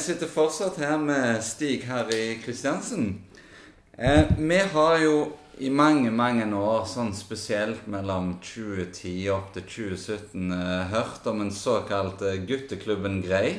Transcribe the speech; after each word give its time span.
Sitter 0.00 0.26
fortsatt 0.26 0.78
her 0.80 0.96
med 0.98 1.42
Stig 1.44 1.84
Harry 1.84 2.38
Kristiansen. 2.40 3.20
Eh, 3.98 4.24
vi 4.38 4.58
har 4.72 4.98
jo 4.98 5.16
i 5.60 5.68
mange, 5.68 6.08
mange 6.08 6.46
år, 6.56 6.86
sånn 6.88 7.10
spesielt 7.12 7.82
mellom 7.92 8.30
2010 8.40 9.26
opp 9.34 9.50
til 9.52 9.66
2017, 9.68 10.54
eh, 10.56 10.86
hørt 10.88 11.26
om 11.28 11.42
en 11.44 11.52
såkalt 11.52 12.22
eh, 12.24 12.38
gutteklubben 12.48 13.18
Grei. 13.20 13.58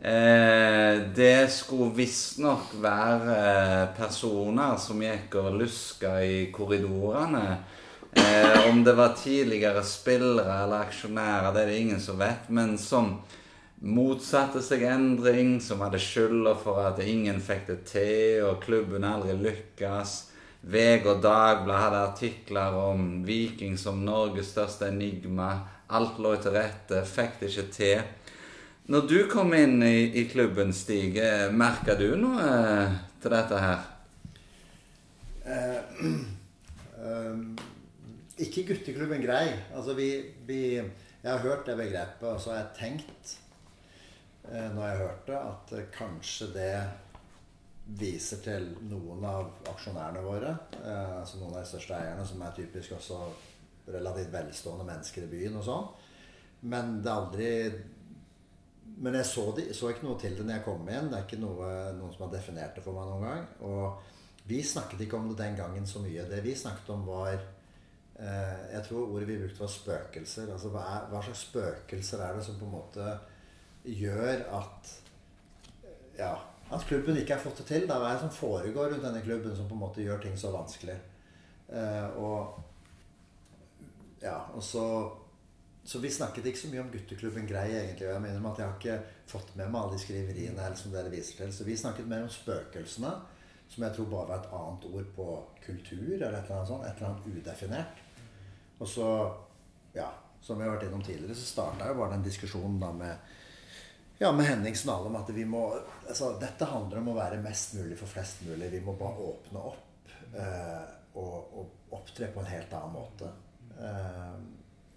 Eh, 0.00 1.02
det 1.12 1.50
skulle 1.52 1.90
visstnok 1.98 2.72
være 2.80 3.92
personer 3.98 4.80
som 4.80 5.04
gikk 5.04 5.36
og 5.42 5.60
luska 5.60 6.14
i 6.24 6.46
korridorene. 6.54 7.44
Om 8.68 8.82
det 8.84 8.96
var 8.96 9.14
tidligere 9.16 9.84
spillere 9.84 10.62
eller 10.64 10.88
aksjonærer, 10.88 11.52
det 11.52 11.62
er 11.62 11.70
det 11.70 11.78
ingen 11.80 12.00
som 12.00 12.18
vet. 12.20 12.48
Men 12.48 12.74
som 12.80 13.14
motsatte 13.82 14.62
seg 14.62 14.84
endring, 14.86 15.56
som 15.60 15.82
hadde 15.82 15.98
skylda 16.00 16.54
for 16.62 16.78
at 16.86 17.00
ingen 17.02 17.40
fikk 17.42 17.66
det 17.66 17.78
til, 17.90 18.44
og 18.46 18.62
klubben 18.62 19.06
aldri 19.06 19.34
lykkes. 19.38 20.14
VG 20.62 21.08
og 21.10 21.22
Dagbladet 21.24 21.82
hadde 21.82 22.02
artikler 22.06 22.76
om 22.78 23.06
Viking 23.26 23.74
som 23.78 24.04
Norges 24.06 24.52
største 24.54 24.92
enigma. 24.92 25.56
Alt 25.90 26.20
lå 26.22 26.36
til 26.38 26.54
rette, 26.54 27.02
fikk 27.08 27.40
det 27.40 27.50
ikke 27.50 27.66
til. 27.74 28.04
Når 28.92 29.08
du 29.10 29.18
kom 29.30 29.52
inn 29.54 29.82
i, 29.82 30.12
i 30.18 30.24
klubben, 30.30 30.72
Stig, 30.74 31.18
eh, 31.18 31.50
merka 31.50 31.98
du 31.98 32.12
noe 32.18 32.46
eh, 32.46 32.96
til 33.22 33.34
dette 33.34 33.60
her? 33.62 33.84
Eh, 35.42 36.00
um, 37.02 37.44
ikke 38.46 38.66
gutteklubben 38.70 39.22
Grei. 39.22 39.48
Altså 39.74 39.98
vi, 39.98 40.10
vi, 40.46 40.64
Jeg 40.78 41.30
har 41.30 41.42
hørt 41.42 41.66
det 41.66 41.78
begrepet, 41.78 42.26
og 42.26 42.40
så 42.42 42.54
har 42.54 42.64
jeg 42.64 42.76
tenkt 42.78 43.38
Eh, 43.38 43.41
når 44.50 44.86
jeg 44.88 44.98
hørte, 44.98 45.38
at 45.38 45.72
eh, 45.78 45.88
kanskje 45.94 46.48
det 46.54 46.74
viser 47.98 48.42
til 48.44 48.68
noen 48.90 49.24
av 49.26 49.48
aksjonærene 49.72 50.22
våre. 50.24 50.52
Eh, 50.82 51.16
altså 51.20 51.40
noen 51.40 51.56
av 51.56 51.62
de 51.62 51.70
største 51.70 51.96
eierne, 51.98 52.26
som 52.26 52.42
er 52.42 52.54
typisk 52.56 52.96
også 52.96 53.20
relativt 53.92 54.32
velstående 54.32 54.86
mennesker 54.86 55.26
i 55.26 55.32
byen 55.32 55.58
og 55.58 55.66
sånn. 55.66 55.88
Men 56.72 57.00
det 57.02 57.10
er 57.10 57.18
aldri 57.18 57.50
Men 59.02 59.16
jeg 59.16 59.26
så, 59.26 59.42
de, 59.56 59.62
så, 59.74 59.88
ikke 59.90 60.04
noe 60.04 60.18
til 60.20 60.36
det 60.36 60.44
når 60.46 60.58
jeg 60.58 60.64
kom 60.66 60.82
inn. 60.86 61.08
Det 61.10 61.16
er 61.16 61.24
ikke 61.24 61.40
noe, 61.42 61.68
noen 61.96 62.12
som 62.12 62.26
har 62.26 62.34
definert 62.36 62.76
det 62.76 62.84
for 62.84 62.94
meg 62.94 63.08
noen 63.08 63.24
gang. 63.24 63.46
Og 63.66 64.44
vi 64.46 64.60
snakket 64.62 65.00
ikke 65.02 65.18
om 65.18 65.30
det 65.30 65.38
den 65.40 65.56
gangen 65.58 65.88
så 65.88 66.02
mye. 66.04 66.26
Det 66.28 66.38
vi 66.44 66.52
snakket 66.54 66.92
om, 66.94 67.06
var 67.08 67.32
eh, 67.32 68.60
Jeg 68.74 68.84
tror 68.86 69.08
ordet 69.08 69.26
vi 69.30 69.38
brukte, 69.40 69.62
var 69.64 69.72
spøkelser. 69.74 70.52
Altså 70.54 70.70
hva, 70.70 70.84
er, 70.92 71.08
hva 71.10 71.22
slags 71.24 71.46
spøkelser 71.48 72.22
er 72.22 72.36
det 72.36 72.44
som 72.46 72.60
på 72.60 72.68
en 72.68 72.76
måte 72.76 73.08
gjør 73.84 74.44
at 74.58 74.92
ja, 76.18 76.34
at 76.72 76.84
klubben 76.88 77.16
ikke 77.18 77.34
har 77.36 77.42
fått 77.42 77.62
det 77.62 77.68
til. 77.70 77.86
Hva 77.88 77.98
er 78.00 78.14
det 78.14 78.24
som 78.24 78.34
foregår 78.34 78.92
rundt 78.92 79.04
denne 79.04 79.24
klubben 79.24 79.56
som 79.56 79.68
på 79.68 79.76
en 79.76 79.84
måte 79.84 80.04
gjør 80.04 80.22
ting 80.22 80.36
så 80.38 80.52
vanskelig? 80.54 80.98
Eh, 81.72 82.20
og 82.20 82.60
ja, 84.22 84.38
og 84.54 84.62
så 84.62 84.86
så 85.84 85.98
vi 85.98 86.10
snakket 86.10 86.46
ikke 86.46 86.58
så 86.58 86.68
mye 86.70 86.82
om 86.84 86.90
gutteklubben 86.92 87.46
Grei, 87.46 87.72
egentlig. 87.74 88.06
Og 88.06 88.14
jeg 88.14 88.22
mener 88.22 88.44
at 88.52 88.60
jeg 88.60 88.68
har 88.68 88.76
ikke 88.78 88.98
fått 89.32 89.48
med 89.58 89.66
meg 89.66 89.80
alle 89.80 89.96
de 89.96 90.02
skriveriene 90.04 90.62
her 90.62 90.76
som 90.78 90.92
dere 90.94 91.10
viser 91.10 91.40
til. 91.40 91.50
Så 91.54 91.66
vi 91.66 91.74
snakket 91.78 92.06
mer 92.10 92.22
om 92.22 92.30
spøkelsene, 92.30 93.10
som 93.72 93.86
jeg 93.86 93.96
tror 93.96 94.10
bare 94.12 94.28
var 94.28 94.44
et 94.44 94.52
annet 94.60 94.86
ord 94.92 95.08
på 95.16 95.26
kultur, 95.64 96.12
eller 96.12 96.36
et 96.38 96.44
eller 96.44 96.60
annet 96.60 96.70
sånt. 96.70 96.86
Et 96.86 97.00
eller 97.00 97.08
annet 97.08 97.26
udefinert. 97.34 98.04
Og 98.78 98.88
så, 98.88 99.08
ja, 99.96 100.06
som 100.42 100.60
vi 100.60 100.68
har 100.68 100.76
vært 100.76 100.86
innom 100.86 101.02
tidligere, 101.02 101.34
så 101.34 101.50
starta 101.50 101.90
jo 101.90 101.98
bare 101.98 102.14
den 102.14 102.28
diskusjonen 102.30 102.78
da 102.82 102.92
med 102.94 103.34
ja, 104.22 104.32
med 104.32 104.46
Henningsen 104.46 104.90
alle 104.90 105.08
om 105.10 105.16
at 105.18 105.30
vi 105.34 105.44
må 105.44 105.64
altså, 106.08 106.36
Dette 106.40 106.66
handler 106.70 107.00
om 107.00 107.08
å 107.10 107.16
være 107.16 107.40
mest 107.42 107.74
mulig 107.74 107.96
for 107.98 108.10
flest 108.10 108.44
mulig. 108.46 108.68
Vi 108.70 108.82
må 108.84 108.94
bare 108.98 109.24
åpne 109.32 109.62
opp 109.70 110.12
eh, 110.38 110.84
og, 111.18 111.56
og, 111.58 111.72
opptre 111.92 112.28
på 112.32 112.40
en 112.40 112.50
helt 112.52 112.76
annen 112.78 112.94
måte. 112.94 113.32
Eh, 113.82 114.36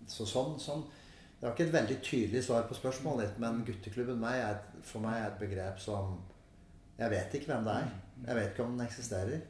så 0.07 0.27
sånn, 0.29 0.59
sånn 0.61 0.83
Det 0.85 1.41
var 1.41 1.55
ikke 1.55 1.65
et 1.65 1.73
veldig 1.73 1.97
tydelig 2.05 2.43
svar 2.45 2.67
på 2.69 2.77
spørsmålet 2.77 3.25
ditt, 3.25 3.41
men 3.41 3.63
gutteklubben 3.65 4.21
meg 4.21 4.43
er, 4.43 4.61
for 4.85 5.01
meg 5.03 5.17
er 5.17 5.27
et 5.31 5.41
begrep 5.41 5.81
som 5.81 6.19
Jeg 6.99 7.11
vet 7.11 7.33
ikke 7.35 7.51
hvem 7.51 7.65
det 7.65 7.79
er. 7.81 7.89
Jeg 8.27 8.37
vet 8.37 8.53
ikke 8.53 8.67
om 8.67 8.77
den 8.77 8.85
eksisterer. 8.85 9.41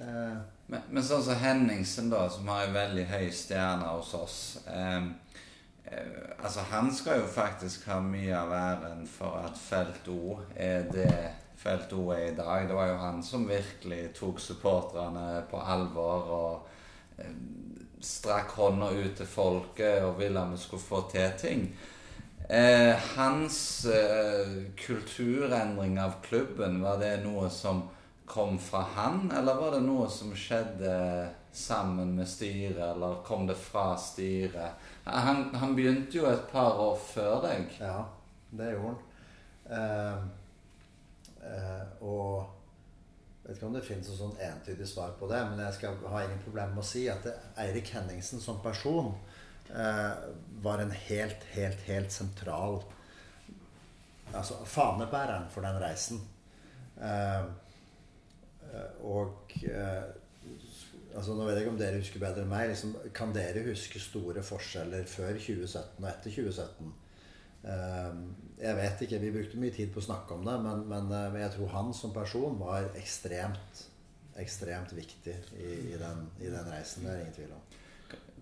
Eh, 0.00 0.38
men, 0.66 0.88
men, 0.88 1.04
sånn 1.04 1.28
som 1.28 1.44
Henningsen, 1.44 2.08
da, 2.10 2.24
som 2.32 2.48
har 2.50 2.64
en 2.64 2.74
veldig 2.80 3.04
høy 3.12 3.28
stjerne 3.36 3.92
hos 3.98 4.16
oss 4.16 4.38
eh, 4.64 5.12
altså, 5.86 6.60
han 6.70 6.94
skal 6.94 7.20
jo 7.20 7.26
faktisk 7.30 7.86
ha 7.90 8.00
mye 8.00 8.34
av 8.36 8.52
æren 8.56 9.06
for 9.08 9.40
at 9.44 9.58
Felt 9.60 10.08
O 10.08 10.38
er 10.56 10.86
det 10.92 11.14
Felt 11.56 11.92
O 11.92 12.10
er 12.12 12.32
i 12.32 12.36
dag. 12.36 12.68
Det 12.68 12.76
var 12.76 12.90
jo 12.90 13.00
han 13.00 13.22
som 13.24 13.48
virkelig 13.48 14.10
tok 14.18 14.40
supporterne 14.40 15.44
på 15.50 15.60
alvor 15.60 16.30
og 16.36 17.18
eh, 17.18 17.36
strakk 18.04 18.52
hånda 18.58 18.90
ut 18.92 19.16
til 19.16 19.28
folket 19.28 20.04
og 20.04 20.18
ville 20.18 20.40
at 20.40 20.52
vi 20.52 20.60
skulle 20.60 20.84
få 20.84 21.04
til 21.12 21.30
ting. 21.40 21.66
Eh, 22.48 22.92
hans 23.14 23.86
eh, 23.88 24.56
kulturendring 24.76 25.96
av 26.00 26.18
klubben, 26.26 26.82
var 26.84 27.00
det 27.00 27.22
noe 27.24 27.48
som 27.48 27.86
kom 28.26 28.58
fra 28.58 28.80
han, 28.94 29.32
eller 29.32 29.54
var 29.54 29.74
det 29.76 29.82
noe 29.84 30.08
som 30.10 30.32
skjedde 30.36 30.94
sammen 31.52 32.14
med 32.16 32.28
styret, 32.28 32.80
eller 32.94 33.20
kom 33.26 33.46
det 33.46 33.56
fra 33.60 33.92
styret? 34.00 34.80
Han, 35.04 35.50
han, 35.54 35.74
begynte 35.76 36.18
jo 36.18 36.26
et 36.30 36.46
par 36.50 36.80
år 36.80 36.96
før 36.96 37.44
deg. 37.44 37.68
Ja, 37.80 38.00
det 38.50 38.72
gjorde 38.72 38.94
han. 38.94 39.04
Eh, 39.74 40.24
uh, 41.44 41.84
og 42.04 42.54
jeg 43.44 43.50
vet 43.50 43.58
ikke 43.58 43.68
om 43.68 43.74
det 43.76 43.84
finnes 43.84 44.08
et 44.08 44.16
sånn 44.16 44.38
entydig 44.40 44.86
svar 44.88 45.10
på 45.20 45.28
det, 45.28 45.42
men 45.50 45.60
jeg 45.66 45.76
skal 45.76 45.98
ha 46.08 46.22
ingen 46.24 46.40
problemer 46.40 46.72
med 46.72 46.80
å 46.80 46.88
si 46.88 47.02
at 47.12 47.26
Eirik 47.60 47.90
Henningsen 47.92 48.40
som 48.40 48.62
person 48.64 49.10
eh, 49.68 50.22
var 50.64 50.80
en 50.80 50.94
helt, 51.10 51.44
helt, 51.52 51.82
helt 51.84 52.12
sentral 52.12 52.80
Altså 54.34 54.56
fanebæreren 54.66 55.44
for 55.52 55.62
den 55.62 55.76
reisen. 55.78 56.16
Og 59.04 59.54
altså 61.14 61.34
Nå 61.36 61.46
vet 61.46 61.56
jeg 61.56 61.64
ikke 61.64 61.72
om 61.72 61.78
dere 61.78 62.00
husker 62.00 62.22
bedre 62.22 62.42
enn 62.42 62.50
meg. 62.50 62.68
Liksom, 62.72 62.94
kan 63.14 63.32
dere 63.34 63.62
huske 63.68 64.02
store 64.02 64.42
forskjeller 64.44 65.06
før 65.08 65.36
2017 65.38 66.02
og 66.02 66.08
etter 66.10 66.34
2017? 66.34 66.92
Ehm, 67.70 68.24
jeg 68.60 68.76
vet 68.76 69.04
ikke. 69.06 69.20
Vi 69.22 69.32
brukte 69.34 69.60
mye 69.60 69.74
tid 69.74 69.92
på 69.94 70.02
å 70.02 70.08
snakke 70.08 70.36
om 70.36 70.44
det, 70.46 70.56
men, 70.64 70.84
men, 70.90 71.08
eh, 71.12 71.30
men 71.32 71.44
jeg 71.44 71.54
tror 71.56 71.72
han 71.74 71.94
som 71.96 72.12
person 72.14 72.58
var 72.60 72.90
ekstremt, 72.98 73.86
ekstremt 74.40 74.92
viktig 74.96 75.36
i, 75.60 75.70
i, 75.94 75.96
den, 76.00 76.26
i 76.42 76.50
den 76.50 76.68
reisen. 76.72 77.06
Det 77.06 77.14
er 77.14 77.22
ingen 77.22 77.38
tvil 77.38 77.56
om. 77.56 77.64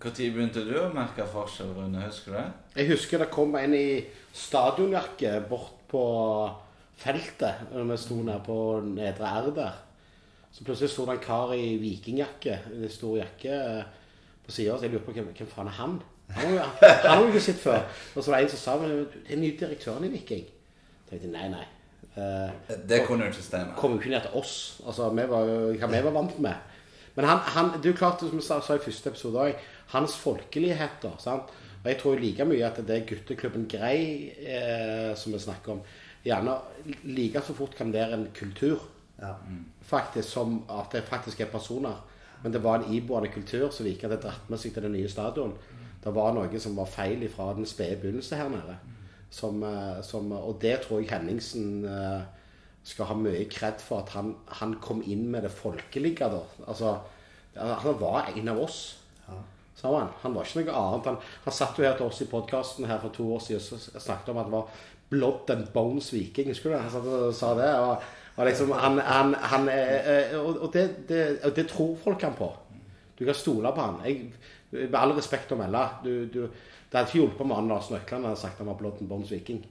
Når 0.03 0.16
begynte 0.34 0.64
du 0.66 0.72
å 0.81 0.88
merke 0.91 1.28
forskjell, 1.31 1.76
Rune? 1.76 2.03
Husker 2.09 2.34
du 2.34 2.38
det? 2.41 2.49
Jeg 2.81 2.91
husker 2.91 3.22
det 3.22 3.31
kom 3.31 3.54
en 3.54 3.76
i 3.78 4.03
stadionjakke 4.34 5.37
bort 5.47 5.78
på 5.93 6.03
feltet 6.99 7.69
når 7.70 7.87
vi 7.93 7.99
sto 8.03 8.16
nede 8.19 8.41
på 8.43 8.56
Nedre 8.88 9.31
R 9.38 9.50
der. 9.54 9.78
Så 10.52 10.64
plutselig 10.64 10.92
sto 10.92 11.06
det 11.08 11.16
en 11.16 11.24
kar 11.24 11.54
i 11.56 11.76
vikingjakke, 11.80 12.58
en 12.76 12.88
stor 12.92 13.18
jakke, 13.22 13.52
eh, 13.52 13.84
på 14.44 14.52
sida. 14.52 14.76
Så 14.76 14.86
jeg 14.86 14.92
lurte 14.92 15.06
på 15.06 15.14
hvem, 15.16 15.30
hvem 15.36 15.48
faen 15.48 15.70
er 15.70 15.78
han? 15.78 16.00
Han 16.32 16.58
har 16.58 17.20
jo 17.22 17.31
ikke 17.31 17.44
sett 17.44 17.60
før. 17.60 17.81
Og 18.16 18.25
så 18.25 18.31
var 18.31 18.40
det 18.40 18.49
en 18.49 18.52
som 18.52 18.60
sa 18.60 18.76
det 18.81 19.22
er 19.28 19.40
nye 19.40 19.56
direktøren 19.58 20.04
i 20.08 20.12
Viking. 20.12 20.44
Så 21.04 21.12
tenkte 21.14 21.32
nei, 21.32 21.49
nei. 21.52 21.64
Uh, 22.12 22.52
det 22.88 23.02
kunne 23.06 23.25
jo 23.25 23.32
ikke 23.32 23.44
stemme. 23.44 23.75
Kom 23.76 23.96
jo 23.96 24.02
ikke 24.02 24.12
ned 24.12 24.26
til 24.26 24.37
oss. 24.40 24.54
Altså, 24.84 25.08
vi 25.16 25.25
var 25.28 25.50
Hva 25.81 25.90
vi 25.93 26.04
var 26.04 26.16
vant 26.16 26.38
med. 26.44 26.78
Men 27.16 27.28
han, 27.28 27.43
han, 27.55 27.75
det 27.76 27.90
er 27.90 27.93
jo 27.93 28.00
klart, 28.00 28.20
som 28.25 28.38
vi 28.38 28.44
sa, 28.44 28.60
sa 28.64 28.76
i 28.76 28.84
første 28.84 29.12
episode 29.12 29.40
òg, 29.40 29.66
hans 29.93 30.16
folkeligheter. 30.20 31.19
sant? 31.20 31.52
Og 31.82 31.90
jeg 31.90 31.98
tror 32.00 32.20
like 32.20 32.46
mye 32.46 32.64
at 32.64 32.78
det 32.87 32.96
er 32.96 33.06
gutteklubben 33.08 33.66
Grei 33.69 34.31
eh, 34.38 35.12
som 35.19 35.34
vi 35.34 35.40
snakker 35.43 35.75
om. 35.75 35.82
Gjerne 36.25 36.55
like 37.10 37.43
så 37.43 37.56
fort 37.58 37.75
kan 37.76 37.93
være 37.93 38.16
en 38.16 38.28
kultur. 38.37 38.84
Ja. 39.22 39.36
Faktisk 39.86 40.28
som 40.28 40.62
at 40.70 40.92
det 40.92 41.06
faktisk 41.06 41.40
er 41.40 41.50
personer. 41.52 42.02
Men 42.42 42.52
det 42.52 42.62
var 42.62 42.80
en 42.80 42.94
iboende 42.94 43.30
kultur 43.30 43.70
som 43.70 43.86
ikke 43.86 44.08
hadde 44.08 44.22
dratt 44.24 44.50
med 44.50 44.58
seg 44.58 44.74
til 44.74 44.82
den 44.88 44.96
nye 44.96 45.10
stadion. 45.10 45.54
Det 46.02 46.10
var 46.14 46.34
noe 46.34 46.60
som 46.60 46.74
var 46.76 46.90
feil 46.90 47.22
fra 47.30 47.52
den 47.54 47.69
spede 47.69 48.00
begynnelse 48.02 48.38
her 48.38 48.50
nede. 48.50 48.76
Som, 49.30 49.62
eh, 49.62 50.02
som, 50.04 50.32
og 50.34 50.58
det 50.60 50.80
tror 50.82 51.00
jeg 51.00 51.12
Henningsen 51.12 51.84
eh, 51.88 52.24
skal 52.84 53.08
ha 53.12 53.14
mye 53.16 53.46
kred 53.50 53.78
for 53.80 54.02
at 54.02 54.10
han, 54.16 54.34
han, 54.58 54.74
kom 54.82 55.04
inn 55.06 55.28
med 55.30 55.46
det 55.46 55.52
folkelige. 55.54 56.28
da. 56.28 56.42
Altså, 56.66 56.96
han 57.54 58.00
var 58.00 58.32
en 58.34 58.48
av 58.48 58.58
oss. 58.58 58.80
Ja. 59.28 59.38
Han. 59.82 60.08
han 60.22 60.34
var 60.34 60.46
ikke 60.46 60.66
noe 60.66 60.80
annet. 60.80 61.06
Han, 61.06 61.16
han 61.44 61.54
satt 61.54 61.78
jo 61.78 61.86
her 61.86 61.94
til 61.98 62.10
oss 62.10 62.20
i 62.22 62.30
podkasten 62.30 62.90
her 62.90 62.98
for 63.02 63.14
to 63.14 63.28
år 63.34 63.40
siden 63.42 63.78
og 63.78 64.02
snakket 64.02 64.34
om 64.34 64.42
at 64.42 64.50
det 64.50 64.56
var 64.56 64.82
blood 65.12 65.54
and 65.54 65.70
bones 65.74 66.10
viking. 66.12 66.50
Husker 66.50 66.70
du 66.70 66.76
det? 66.76 66.82
Han 66.90 67.32
sa 67.34 67.54
det. 67.58 67.70
og 67.78 68.02
og, 68.37 68.46
liksom, 68.49 68.70
han, 68.73 68.99
han, 68.99 69.34
han, 69.34 69.69
og 70.40 70.69
det, 70.73 70.84
det, 71.08 71.23
det, 71.56 71.67
tror 71.69 71.96
folk 72.00 72.23
han 72.23 72.37
på. 72.38 72.49
Du 73.19 73.25
kan 73.29 73.37
stole 73.37 73.73
på 73.76 73.84
han. 73.84 73.99
Jeg, 74.06 74.32
med 74.73 74.96
all 74.96 75.12
respekt 75.17 75.52
å 75.52 75.58
melde. 75.61 75.82
Du, 76.05 76.12
du, 76.32 76.40
det 76.46 76.99
hadde 76.99 77.08
ikke 77.11 77.19
hjulpet 77.20 77.44
om 77.44 77.52
Arne 77.56 77.75
Larsen 77.75 77.99
Økland 77.99 78.26
hadde 78.29 78.40
sagt 78.40 78.58
han 78.61 78.69
var 78.69 78.79
Blood 78.81 79.00
and 79.00 79.08
Bones 79.11 79.31
Viking. 79.32 79.62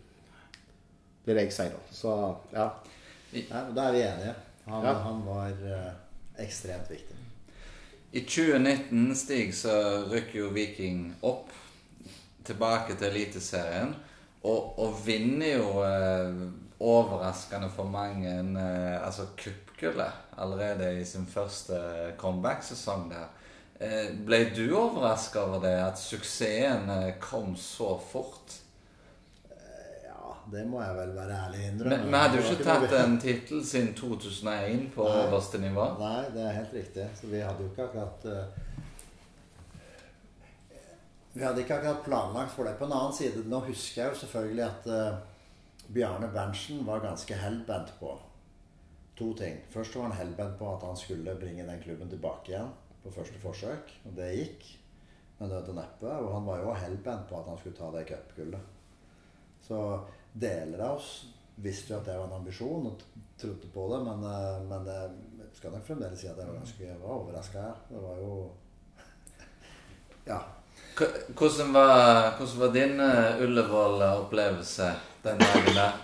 vil 1.25 1.37
jeg 1.37 1.53
si, 1.53 1.65
da. 1.69 1.81
Så 1.93 2.13
ja. 2.53 2.69
Nei, 3.33 3.65
Da 3.75 3.87
er 3.87 3.91
vi 3.93 4.05
enige. 4.05 4.35
Han, 4.65 4.85
Ja. 4.85 4.93
han 4.93 5.25
var 5.25 5.49
eh, 5.49 5.91
ekstremt 6.45 6.89
viktig. 6.89 7.17
I 8.11 8.21
2019, 8.25 9.15
Stig, 9.15 9.53
så 9.55 9.73
rykker 10.11 10.39
jo 10.39 10.49
Viking 10.53 11.15
opp 11.21 11.49
tilbake 12.43 12.97
til 12.97 13.07
Eliteserien. 13.07 13.95
Og, 14.43 14.79
og 14.81 14.97
vinner 15.05 15.57
jo 15.57 15.83
eh, 15.85 16.41
overraskende 16.81 17.69
for 17.69 17.89
mange 17.89 18.31
eh, 18.31 19.05
altså 19.05 19.27
kuppgullet 19.37 20.11
allerede 20.37 20.87
i 21.01 21.05
sin 21.05 21.27
første 21.29 21.77
comeback-sesong 22.17 23.11
der. 23.11 23.29
Eh, 23.81 24.11
ble 24.25 24.43
du 24.55 24.75
overraska 24.77 25.41
over 25.41 25.61
det, 25.63 25.75
at 25.81 25.99
suksessen 25.99 26.89
eh, 26.89 27.13
kom 27.21 27.55
så 27.57 27.95
fort? 28.11 28.57
Ja, 30.05 30.35
det 30.51 30.65
må 30.69 30.81
jeg 30.83 30.97
vel 30.99 31.15
være 31.15 31.37
ærlig 31.45 31.61
Men 31.63 31.71
innrømme. 31.73 32.09
vi 32.11 32.17
hadde 32.23 32.37
jo 32.37 32.43
ikke 32.51 32.67
tatt 32.67 32.93
en 32.99 33.15
tittel 33.21 33.63
siden 33.65 33.93
2001 33.97 34.91
på 34.95 35.07
Nei. 35.07 35.23
øverste 35.23 35.61
nivå. 35.63 35.87
Nei, 35.99 36.21
det 36.35 36.45
er 36.45 36.59
helt 36.59 36.73
riktig. 36.73 37.07
Så 37.21 37.31
vi 37.33 37.41
hadde 37.41 37.65
jo 37.65 37.71
ikke 37.71 37.87
akkurat 37.89 38.25
uh, 38.25 38.69
Vi 41.33 41.43
hadde 41.43 41.61
ikke 41.63 41.75
akkurat 41.79 42.05
planlagt 42.05 42.51
for 42.51 42.67
det. 42.67 42.75
På 42.77 42.85
en 42.85 42.93
annen 42.93 43.13
side, 43.15 43.45
nå 43.49 43.59
husker 43.65 44.01
jeg 44.01 44.11
jo 44.13 44.17
selvfølgelig 44.19 44.63
at 44.65 44.87
eh, 44.91 45.19
Bjarne 45.87 46.27
Berntsen 46.33 46.85
var 46.85 46.99
ganske 47.03 47.35
hellbent 47.35 47.93
på 47.99 48.13
to 49.17 49.33
ting. 49.37 49.57
Først 49.69 49.95
var 49.95 50.09
han 50.09 50.17
hellbent 50.17 50.57
på 50.59 50.69
at 50.75 50.85
han 50.87 50.97
skulle 50.97 51.35
bringe 51.39 51.65
den 51.67 51.81
klubben 51.81 52.09
tilbake 52.09 52.53
igjen 52.53 52.71
på 53.03 53.11
første 53.13 53.41
forsøk. 53.41 53.91
Og 54.05 54.15
det 54.17 54.29
gikk 54.37 54.69
med 55.39 55.51
nød 55.51 55.73
og 55.73 55.77
neppe. 55.77 56.13
Og 56.13 56.31
han 56.35 56.47
var 56.47 56.63
jo 56.63 56.77
hellbent 56.77 57.27
på 57.29 57.39
at 57.39 57.49
han 57.49 57.59
skulle 57.59 57.77
ta 57.77 57.91
det 57.95 58.07
cupgullet. 58.09 58.79
Så 59.67 59.81
deler 60.33 60.85
av 60.87 60.97
oss 60.97 61.11
visste 61.61 61.93
jo 61.93 61.99
at 61.99 62.07
det 62.07 62.15
var 62.17 62.29
en 62.29 62.39
ambisjon 62.39 62.87
og 62.89 63.03
trodde 63.37 63.69
på 63.73 63.83
det, 63.91 63.99
men, 64.07 64.23
eh, 64.25 64.63
men 64.69 64.87
jeg 64.89 65.51
skal 65.59 65.75
nok 65.75 65.85
fremdeles 65.85 66.21
si 66.21 66.29
at 66.31 66.39
jeg 66.39 66.47
var 66.47 66.57
ganske 66.57 66.95
overraska. 67.03 67.67
Det 67.89 68.01
var 68.01 68.17
jo 68.23 68.33
Ja. 70.31 70.39
Hvordan 71.37 71.73
var, 71.73 72.37
hvordan 72.37 72.59
var 72.59 72.73
din 72.73 72.99
eh, 72.99 73.43
Ullevål-opplevelse 73.45 74.89
den 75.23 75.39
dagen 75.39 75.75
der? 75.75 75.99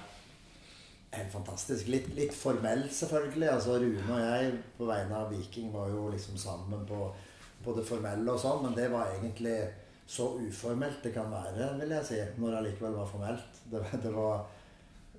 Helt 1.17 1.31
fantastisk. 1.31 1.87
Litt, 1.87 2.09
litt 2.15 2.35
formell, 2.35 2.83
selvfølgelig. 2.93 3.49
Altså 3.49 3.79
Rune 3.81 4.13
og 4.13 4.21
jeg 4.21 4.53
på 4.77 4.87
vegne 4.89 5.17
av 5.17 5.31
Viking 5.33 5.71
var 5.73 5.89
jo 5.89 6.07
liksom 6.13 6.37
sammen 6.37 6.85
på, 6.89 7.07
på 7.63 7.75
det 7.77 7.85
formelle 7.87 8.33
og 8.33 8.41
sånn, 8.41 8.63
men 8.65 8.75
det 8.77 8.89
var 8.93 9.13
egentlig 9.15 9.57
så 10.07 10.29
uformelt 10.39 11.01
det 11.03 11.11
kan 11.15 11.31
være, 11.31 11.73
vil 11.81 11.91
jeg 11.91 12.07
si, 12.07 12.19
når 12.39 12.53
det 12.53 12.59
allikevel 12.61 12.93
var 12.95 13.09
formelt. 13.09 13.61
Det, 13.71 13.83
det 14.03 14.13
var 14.15 14.45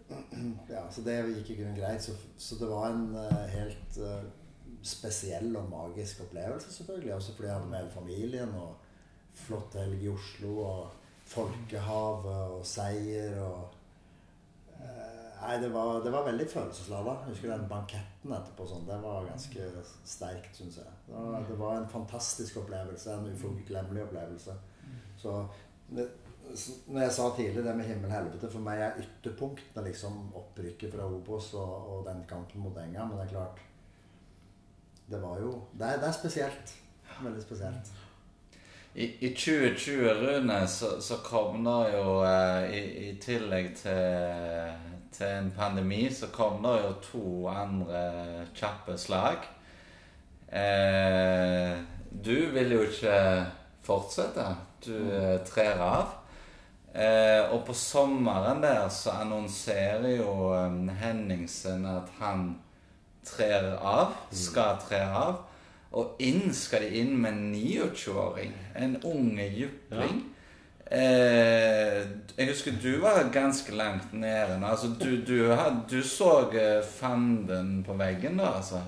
Ja, 0.75 0.87
så 0.91 1.03
det 1.05 1.19
gikk 1.35 1.51
i 1.53 1.57
grunnen 1.59 1.77
greit. 1.77 2.05
Så, 2.05 2.15
så 2.41 2.57
det 2.61 2.69
var 2.71 2.93
en 2.93 3.11
uh, 3.17 3.43
helt 3.53 3.99
uh, 4.01 4.23
spesiell 4.81 5.51
og 5.59 5.69
magisk 5.69 6.23
opplevelse, 6.25 6.73
selvfølgelig. 6.73 7.15
Også 7.15 7.35
fordi 7.35 7.51
jeg 7.51 7.59
hadde 7.59 7.73
med 7.73 7.83
hele 7.83 7.93
familien, 7.93 8.55
og 8.57 8.77
flott 9.37 9.77
helg 9.77 10.01
i 10.05 10.13
Oslo, 10.13 10.55
og 10.65 10.95
Folkehavet 11.29 12.55
og 12.57 12.63
seier 12.65 13.35
og 13.45 13.78
Nei, 15.41 15.59
det 15.63 15.69
var, 15.71 16.01
det 16.05 16.11
var 16.11 16.25
veldig 16.27 16.47
følelseslada. 16.51 17.15
Husker 17.29 17.53
den 17.53 17.67
banketten 17.71 18.33
etterpå. 18.35 18.67
Sånn, 18.67 18.87
det 18.89 18.97
var 19.03 19.27
ganske 19.29 19.69
sterkt, 20.07 20.57
syns 20.59 20.81
jeg. 20.81 20.95
Det 21.07 21.15
var, 21.15 21.45
det 21.49 21.59
var 21.61 21.77
en 21.79 21.91
fantastisk 21.93 22.59
opplevelse. 22.65 23.15
En 23.15 23.31
uforglemmelig 23.33 24.03
opplevelse. 24.09 24.57
Så 25.19 25.37
når 25.91 27.03
jeg 27.03 27.13
sa 27.13 27.29
tidligere 27.37 27.67
det 27.67 27.77
med 27.77 27.89
himmel-helvete 27.89 28.49
For 28.53 28.65
meg 28.65 28.81
er 28.81 29.01
ytterpunktene 29.03 29.85
liksom 29.89 30.19
opprykket 30.39 30.95
fra 30.95 31.09
Obos 31.09 31.51
og, 31.59 31.73
og 31.93 32.05
den 32.09 32.23
kampen 32.29 32.65
mot 32.65 32.77
Enga. 32.81 33.05
Men 33.05 33.19
det 33.19 33.27
er 33.27 33.33
klart 33.35 33.63
Det 35.09 35.23
var 35.23 35.41
jo 35.41 35.55
Det 35.73 35.95
det 36.01 36.09
er 36.09 36.17
spesielt. 36.17 36.77
Veldig 37.23 37.43
spesielt. 37.43 37.93
I, 38.95 39.07
I 39.27 39.35
2020, 39.35 40.09
Rune, 40.15 40.67
så, 40.67 41.01
så 41.01 41.17
kom 41.23 41.65
det 41.65 41.93
jo 41.93 42.23
eh, 42.25 42.71
i, 42.75 42.81
I 43.09 43.11
tillegg 43.21 43.69
til, 43.77 44.79
til 45.13 45.27
en 45.27 45.53
pandemi, 45.57 46.07
så 46.15 46.29
kom 46.33 46.63
det 46.65 46.75
jo 46.83 46.93
to 47.05 47.27
andre 47.53 48.03
kjappe 48.57 48.99
slag. 48.99 49.47
Eh, 50.49 51.77
du 52.11 52.37
vil 52.55 52.73
jo 52.73 52.85
ikke 52.87 53.19
fortsette. 53.85 54.47
Du 54.85 54.95
eh, 54.95 55.37
trer 55.49 55.83
av. 55.83 56.15
Eh, 56.95 57.45
og 57.53 57.67
på 57.69 57.75
sommeren 57.77 58.63
der 58.65 58.89
så 58.93 59.19
annonserer 59.23 60.17
jo 60.17 60.55
eh, 60.57 60.95
Henningsen 61.03 61.85
at 61.87 62.11
han 62.21 62.49
trer 63.27 63.75
av. 63.77 64.17
Skal 64.33 64.81
tre 64.89 65.05
av. 65.05 65.45
Og 65.99 66.19
inn 66.21 66.53
skal 66.53 66.85
de 66.85 67.03
inn 67.03 67.15
med 67.17 67.33
en 67.33 67.55
29-åring. 67.55 68.53
En 68.77 68.99
unge 69.09 69.47
jypling. 69.57 70.25
Eh, 70.91 71.99
jeg 72.39 72.49
husker 72.49 72.77
du 72.81 72.95
var 73.03 73.21
ganske 73.33 73.75
langt 73.77 74.13
nede. 74.17 74.57
Altså, 74.65 74.89
du, 75.01 75.19
du, 75.21 75.51
du 75.91 76.03
så 76.03 76.49
eh, 76.57 76.81
fanden 76.83 77.83
på 77.87 77.97
veggen 77.99 78.41
da, 78.41 78.55
altså. 78.57 78.81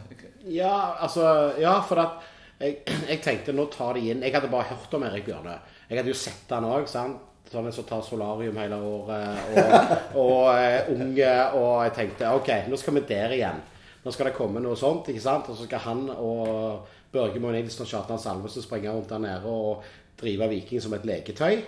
Ja, 0.49 0.97
altså 1.01 1.53
Ja, 1.61 1.81
for 1.85 2.01
at 2.01 2.23
jeg, 2.61 2.79
jeg 3.11 3.21
tenkte 3.25 3.53
nå 3.53 3.67
tar 3.73 3.97
de 3.97 4.07
inn 4.13 4.23
Jeg 4.25 4.33
hadde 4.33 4.49
bare 4.53 4.71
hørt 4.73 4.95
om 4.97 5.05
Erik 5.09 5.27
Bjørne. 5.29 5.59
Jeg 5.91 6.01
hadde 6.01 6.13
jo 6.13 6.17
sett 6.17 6.55
han 6.55 6.69
òg, 6.69 6.89
sant. 6.89 7.27
Sånn 7.51 7.67
en 7.67 7.75
som 7.75 7.83
tar 7.83 8.05
solarium 8.07 8.61
hele 8.63 8.77
året, 8.79 9.57
og, 9.59 9.95
og 10.23 10.45
eh, 10.55 10.93
unge. 10.95 11.33
Og 11.59 11.73
jeg 11.89 11.95
tenkte 11.97 12.31
OK, 12.39 12.53
nå 12.71 12.79
skal 12.79 12.95
vi 12.97 13.03
der 13.09 13.35
igjen. 13.35 13.59
Nå 14.05 14.13
skal 14.15 14.31
det 14.31 14.37
komme 14.37 14.63
noe 14.63 14.79
sånt, 14.79 15.11
ikke 15.11 15.25
sant. 15.25 15.51
Og 15.51 15.59
så 15.59 15.67
skal 15.67 15.83
han 15.85 16.07
og 16.15 16.87
Børge 17.11 17.43
Moe 17.43 17.53
Nilsen 17.57 17.83
og 17.85 17.91
Kjartan 17.91 18.23
Salvesen 18.23 18.65
springe 18.65 18.95
rundt 18.95 19.11
der 19.11 19.21
nede 19.21 19.51
og 19.51 19.83
drive 20.21 20.49
Viking 20.53 20.81
som 20.85 20.95
et 20.95 21.05
leketøy. 21.09 21.59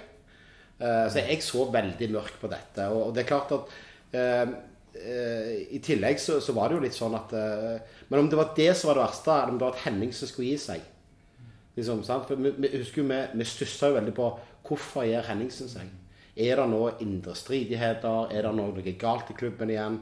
Eh, 0.83 1.09
Så 1.09 1.23
jeg 1.23 1.43
så 1.47 1.67
veldig 1.71 2.11
mørkt 2.13 2.39
på 2.43 2.51
dette. 2.51 2.89
Og 2.91 3.15
det 3.15 3.23
er 3.23 3.31
klart 3.31 3.53
at 3.55 3.75
eh, 4.19 4.55
eh, 4.99 5.53
I 5.77 5.83
tillegg 5.85 6.21
så, 6.21 6.41
så 6.43 6.55
var 6.57 6.69
det 6.69 6.79
jo 6.79 6.87
litt 6.87 6.99
sånn 6.99 7.15
at 7.19 7.33
Men 8.11 8.25
om 8.25 8.31
det 8.31 8.39
var 8.41 8.55
det 8.57 8.73
som 8.77 8.91
var 8.91 8.99
det 8.99 9.07
verste, 9.07 9.37
eller 9.37 9.55
om 9.55 9.61
det 9.61 9.69
var 9.69 9.77
at 9.77 9.87
Henningsen 9.87 10.29
skulle 10.31 10.53
gi 10.53 10.59
seg 10.61 10.89
liksom? 11.77 12.03
For 12.05 12.37
vi, 12.37 12.53
vi 12.59 12.73
husker 12.77 13.03
jo 13.03 13.09
vi, 13.09 13.21
vi 13.41 13.49
stussa 13.49 13.89
jo 13.89 13.99
veldig 13.99 14.15
på 14.17 14.31
hvorfor 14.69 15.07
gjør 15.09 15.31
Henningsen 15.31 15.71
seg? 15.71 15.89
Er 16.37 16.61
det 16.61 16.67
nå 16.73 16.83
indre 17.05 17.35
stridigheter? 17.37 18.33
Er 18.33 18.47
det 18.47 18.53
noe 18.57 18.95
galt 19.01 19.31
i 19.33 19.37
klubben 19.37 19.73
igjen? 19.73 19.99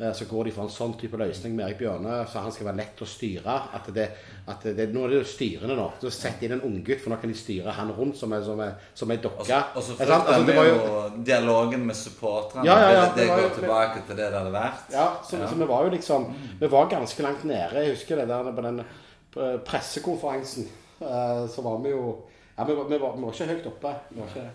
Eh, 0.00 0.12
Så 0.12 0.24
går 0.24 0.44
de 0.44 0.50
for 0.50 0.62
en 0.64 0.68
sånn 0.72 0.94
type 0.98 1.16
løsning 1.20 1.52
med 1.54 1.66
Erik 1.68 1.78
Bjørne, 1.78 2.26
så 2.26 2.40
han 2.42 2.50
skal 2.52 2.66
være 2.66 2.76
lett 2.80 3.02
å 3.04 3.06
styre. 3.06 3.54
At 3.76 3.86
det, 3.94 4.06
at 4.48 4.62
det, 4.64 4.86
nå 4.92 5.04
er 5.04 5.08
det 5.12 5.18
jo 5.20 5.24
styrende 5.28 5.76
nå. 5.76 5.84
Så 6.00 6.10
Sett 6.10 6.42
inn 6.42 6.52
en 6.56 6.60
unggutt, 6.64 7.00
for 7.04 7.10
nå 7.12 7.18
kan 7.20 7.30
de 7.30 7.36
styre 7.38 7.70
han 7.76 7.92
rundt 7.92 8.16
som 8.16 8.32
ei 8.32 8.40
dokke. 8.40 9.60
og 9.76 9.82
så 9.82 9.94
fulgte 9.94 10.12
Altså, 10.16 10.46
det 10.46 10.56
var 10.56 10.64
jo 10.64 11.22
dialogen 11.24 11.86
med 11.86 11.94
supporterne. 11.96 12.64
Ja, 12.66 12.78
ja, 12.80 12.90
ja, 12.92 13.04
det, 13.12 13.16
det 13.20 13.28
går 13.28 13.42
jo- 13.42 13.54
tilbake 13.60 14.02
til 14.06 14.16
det 14.16 14.30
det 14.32 14.38
hadde 14.40 14.52
vært. 14.56 14.90
Ja, 14.92 15.06
så, 15.22 15.36
så 15.48 15.54
vi 15.54 15.64
var 15.66 15.84
jo 15.84 15.90
liksom 15.90 16.26
Vi 16.60 16.66
var 16.68 16.88
ganske 16.90 17.22
langt 17.22 17.44
nede. 17.44 17.70
Jeg 17.84 17.94
husker 17.94 18.16
det 18.16 18.28
der 18.28 18.52
på 18.52 18.62
den 18.62 18.80
eh, 18.80 19.58
pressekonferansen. 19.58 20.68
eh, 21.00 21.46
Så 21.48 21.62
var 21.62 21.78
vi 21.84 21.90
jo 21.90 22.24
Ja, 22.58 22.64
vi 22.64 22.74
var, 22.74 22.84
vi 22.84 22.98
var, 22.98 23.14
vi 23.16 23.22
var 23.22 23.32
ikke 23.32 23.46
høyt 23.54 23.66
oppe. 23.66 23.94
Vi 24.10 24.20
var 24.20 24.26
ikke 24.28 24.40
det. 24.40 24.50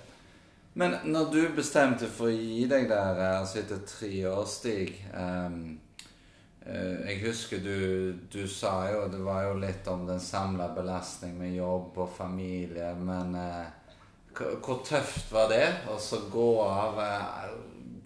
Men 0.77 0.97
når 1.03 1.31
du 1.33 1.39
bestemte 1.57 2.05
for 2.05 2.29
å 2.29 2.35
gi 2.37 2.67
deg 2.69 2.83
der, 2.91 3.17
eh, 3.17 3.39
altså 3.39 3.63
etter 3.63 3.79
tre 3.89 4.11
år, 4.29 4.43
Stig 4.45 4.91
um, 5.09 5.79
uh, 6.67 6.99
Jeg 7.07 7.15
husker 7.23 7.63
du, 7.65 8.13
du 8.29 8.43
sa 8.45 8.75
jo 8.91 9.07
Det 9.09 9.23
var 9.25 9.47
jo 9.47 9.55
litt 9.57 9.89
om 9.89 10.05
den 10.05 10.21
samla 10.21 10.67
belastning 10.75 11.33
med 11.39 11.55
jobb 11.55 11.97
og 11.97 12.13
familie, 12.19 12.91
men 12.93 13.33
uh, 13.33 13.65
hvor 14.37 14.83
tøft 14.85 15.33
var 15.33 15.49
det 15.49 15.65
å 15.89 15.97
gå 16.29 16.51
av 16.61 17.01
uh, 17.01 17.49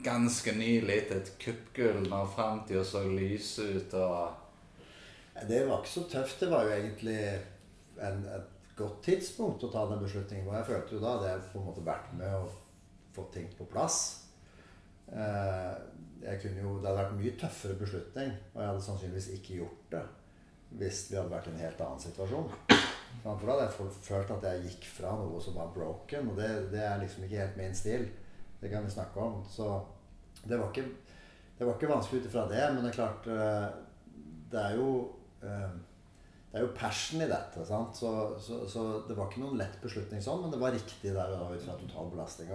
ganske 0.02 0.56
nylig 0.56 1.02
til 1.10 1.20
et 1.20 1.34
kuppgull 1.44 2.08
når 2.08 2.32
framtida 2.38 2.86
så 2.88 3.04
lys 3.04 3.52
ut 3.60 4.00
og 4.00 5.44
Det 5.50 5.66
var 5.68 5.82
ikke 5.82 5.92
så 5.98 6.08
tøft. 6.08 6.40
Det 6.40 6.54
var 6.54 6.70
jo 6.70 6.78
egentlig 6.78 7.20
en, 8.00 8.24
et 8.32 8.61
godt 8.78 9.02
tidspunkt 9.06 9.64
å 9.66 9.72
ta 9.72 9.86
den 9.90 10.04
beslutningen. 10.04 10.48
Og 10.50 10.58
jeg 10.58 10.70
følte 10.72 10.96
jo 10.96 11.04
da 11.04 11.18
at 11.18 11.28
jeg 11.28 11.46
på 11.52 11.60
en 11.62 11.68
måte 11.70 11.86
vært 11.86 12.14
med 12.18 12.36
og 12.40 12.56
fått 13.16 13.34
ting 13.36 13.50
på 13.58 13.68
plass. 13.72 14.00
Eh, 15.12 15.74
jo, 16.22 16.30
Det 16.80 16.88
hadde 16.88 16.98
vært 16.98 17.14
en 17.14 17.20
mye 17.20 17.38
tøffere 17.40 17.78
beslutning, 17.80 18.34
og 18.54 18.62
jeg 18.62 18.70
hadde 18.70 18.88
sannsynligvis 18.88 19.30
ikke 19.38 19.62
gjort 19.62 19.86
det 19.96 20.08
hvis 20.80 21.00
vi 21.12 21.18
hadde 21.18 21.34
vært 21.34 21.48
i 21.50 21.52
en 21.52 21.64
helt 21.66 21.82
annen 21.84 22.00
situasjon. 22.00 22.52
For 23.22 23.44
da 23.44 23.56
hadde 23.58 23.66
jeg 23.66 23.96
følt 24.06 24.30
at 24.38 24.46
jeg 24.48 24.68
gikk 24.70 24.86
fra 24.96 25.16
noe 25.20 25.42
som 25.44 25.58
var 25.58 25.74
broken, 25.76 26.30
og 26.32 26.38
det, 26.40 26.48
det 26.72 26.84
er 26.86 27.02
liksom 27.02 27.26
ikke 27.26 27.42
helt 27.42 27.58
min 27.60 27.76
stil. 27.76 28.06
Det 28.62 28.70
kan 28.72 28.86
vi 28.86 28.94
snakke 28.94 29.20
om. 29.20 29.42
Så 29.52 29.68
det 30.46 30.56
var 30.58 30.70
ikke, 30.72 30.86
det 31.58 31.68
var 31.68 31.76
ikke 31.76 31.92
vanskelig 31.92 32.22
ut 32.22 32.30
ifra 32.30 32.46
det, 32.50 32.64
men 32.72 32.86
det 32.86 32.94
er 32.94 33.00
klart 33.02 33.28
eh, 33.28 33.68
Det 34.52 34.62
er 34.62 34.78
jo 34.80 34.88
eh, 35.44 35.74
det 36.52 36.60
er 36.60 36.66
jo 36.66 36.74
passion 36.76 37.24
i 37.24 37.30
dette. 37.32 37.66
sant? 37.66 37.96
Så, 37.96 38.10
så, 38.44 38.64
så 38.70 38.88
det 39.08 39.16
var 39.16 39.30
ikke 39.30 39.44
noen 39.44 39.60
lett 39.62 39.78
beslutning 39.84 40.24
sånn, 40.24 40.42
men 40.44 40.52
det 40.52 40.60
var 40.60 40.76
riktig 40.76 41.14
der 41.16 41.36
og 41.36 41.46
da 41.46 41.52
ut 41.56 41.64
fra 41.64 41.78
totalbelastning. 41.80 42.52